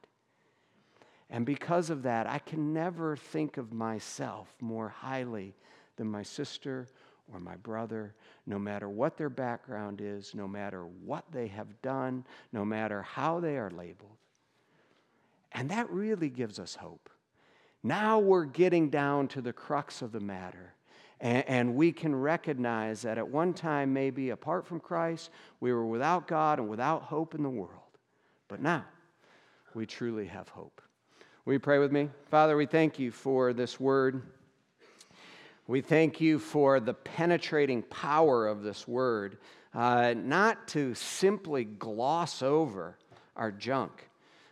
And 1.35 1.45
because 1.45 1.89
of 1.89 2.03
that, 2.03 2.27
I 2.27 2.39
can 2.39 2.71
never 2.71 3.17
think 3.17 3.57
of 3.57 3.73
myself 3.73 4.47
more 4.61 4.87
highly 4.87 5.53
than 5.97 6.07
my 6.07 6.23
sister 6.23 6.87
or 7.29 7.41
my 7.41 7.57
brother, 7.57 8.15
no 8.47 8.57
matter 8.57 8.87
what 8.87 9.17
their 9.17 9.27
background 9.29 9.99
is, 10.01 10.33
no 10.33 10.47
matter 10.47 10.85
what 10.85 11.25
they 11.33 11.47
have 11.47 11.81
done, 11.81 12.23
no 12.53 12.63
matter 12.63 13.01
how 13.01 13.41
they 13.41 13.57
are 13.57 13.69
labeled. 13.69 14.15
And 15.51 15.69
that 15.71 15.89
really 15.89 16.29
gives 16.29 16.57
us 16.57 16.73
hope. 16.73 17.09
Now 17.83 18.17
we're 18.17 18.45
getting 18.45 18.89
down 18.89 19.27
to 19.29 19.41
the 19.41 19.51
crux 19.51 20.01
of 20.01 20.13
the 20.13 20.21
matter. 20.21 20.73
And, 21.19 21.75
we 21.75 21.91
can 21.91 22.15
recognize 22.15 23.01
that 23.01 23.17
at 23.17 23.27
one 23.27 23.53
time, 23.53 23.91
maybe 23.91 24.29
apart 24.29 24.65
from 24.65 24.79
Christ, 24.79 25.31
we 25.59 25.73
were 25.73 25.85
without 25.85 26.27
God 26.27 26.59
and 26.59 26.69
without 26.69 27.01
hope 27.01 27.35
in 27.35 27.43
the 27.43 27.49
world. 27.49 27.97
But 28.47 28.61
now, 28.61 28.85
we 29.73 29.85
truly 29.85 30.27
have 30.27 30.47
hope. 30.47 30.81
Will 31.45 31.53
you 31.53 31.59
pray 31.59 31.77
with 31.77 31.91
me? 31.91 32.09
Father, 32.31 32.57
we 32.57 32.65
thank 32.65 32.97
you 32.97 33.11
for 33.11 33.53
this 33.53 33.79
word. 33.79 34.23
We 35.67 35.79
thank 35.79 36.19
you 36.19 36.39
for 36.39 36.79
the 36.79 36.95
penetrating 36.95 37.83
power 37.83 38.47
of 38.47 38.63
this 38.63 38.87
word, 38.87 39.37
uh, 39.71 40.15
not 40.17 40.67
to 40.69 40.95
simply 40.95 41.63
gloss 41.63 42.41
over 42.41 42.97
our 43.35 43.51
junk, 43.51 44.09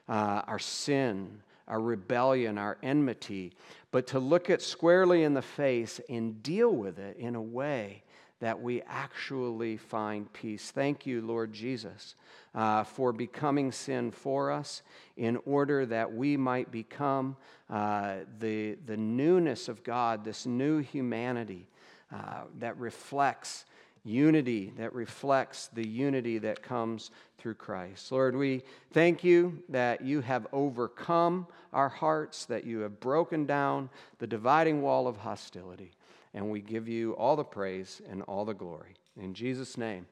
uh, 0.08 0.44
our 0.46 0.60
sin, 0.60 1.42
our 1.68 1.82
rebellion, 1.82 2.60
our 2.60 2.78
enmity, 2.84 3.54
but 3.90 4.06
to 4.08 4.20
look 4.20 4.52
it 4.52 4.62
squarely 4.62 5.24
in 5.24 5.34
the 5.34 5.42
face 5.42 6.00
and 6.10 6.44
deal 6.44 6.70
with 6.76 7.00
it 7.00 7.18
in 7.18 7.34
a 7.34 7.42
way 7.42 8.03
that 8.44 8.62
we 8.62 8.82
actually 8.90 9.78
find 9.78 10.32
peace. 10.34 10.70
Thank 10.70 11.06
you, 11.06 11.22
Lord 11.22 11.54
Jesus, 11.54 12.16
uh, 12.54 12.84
for 12.84 13.14
becoming 13.14 13.72
sin 13.72 14.12
for 14.12 14.52
us 14.52 14.82
in 15.16 15.40
order 15.46 15.86
that 15.86 16.14
we 16.14 16.36
might 16.36 16.70
become 16.70 17.38
uh, 17.70 18.16
the, 18.40 18.74
the 18.86 18.98
newness 18.98 19.70
of 19.70 19.82
God, 19.82 20.26
this 20.26 20.46
new 20.46 20.80
humanity 20.80 21.70
uh, 22.14 22.42
that 22.60 22.78
reflects 22.78 23.64
unity, 24.04 24.74
that 24.78 24.94
reflects 24.94 25.68
the 25.68 25.88
unity 25.88 26.38
that 26.40 26.62
comes 26.62 27.12
through 27.38 27.54
Christ. 27.54 28.12
Lord, 28.12 28.36
we 28.36 28.64
thank 28.92 29.24
you 29.24 29.64
that 29.70 30.02
you 30.02 30.20
have 30.20 30.48
overcome 30.52 31.48
our 31.72 31.88
hearts, 31.88 32.44
that 32.48 32.66
you 32.66 32.80
have 32.80 33.00
broken 33.00 33.46
down 33.46 33.90
the 34.20 34.28
dividing 34.28 34.82
wall 34.82 35.08
of 35.08 35.16
hostility, 35.16 35.94
and 36.34 36.50
we 36.50 36.62
give 36.62 36.88
you 36.88 37.14
all 37.14 37.36
the 37.36 37.44
praise 37.44 38.02
and 38.10 38.22
all 38.24 38.46
the 38.46 38.54
glory. 38.54 38.96
In 39.20 39.34
Jesus' 39.34 39.78
name, 39.78 40.08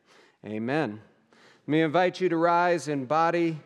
amen. 0.46 1.02
Let 1.32 1.72
me 1.72 1.82
invite 1.82 2.22
you 2.22 2.30
to 2.30 2.38
rise 2.38 2.88
in 2.88 3.06
body 3.06 3.60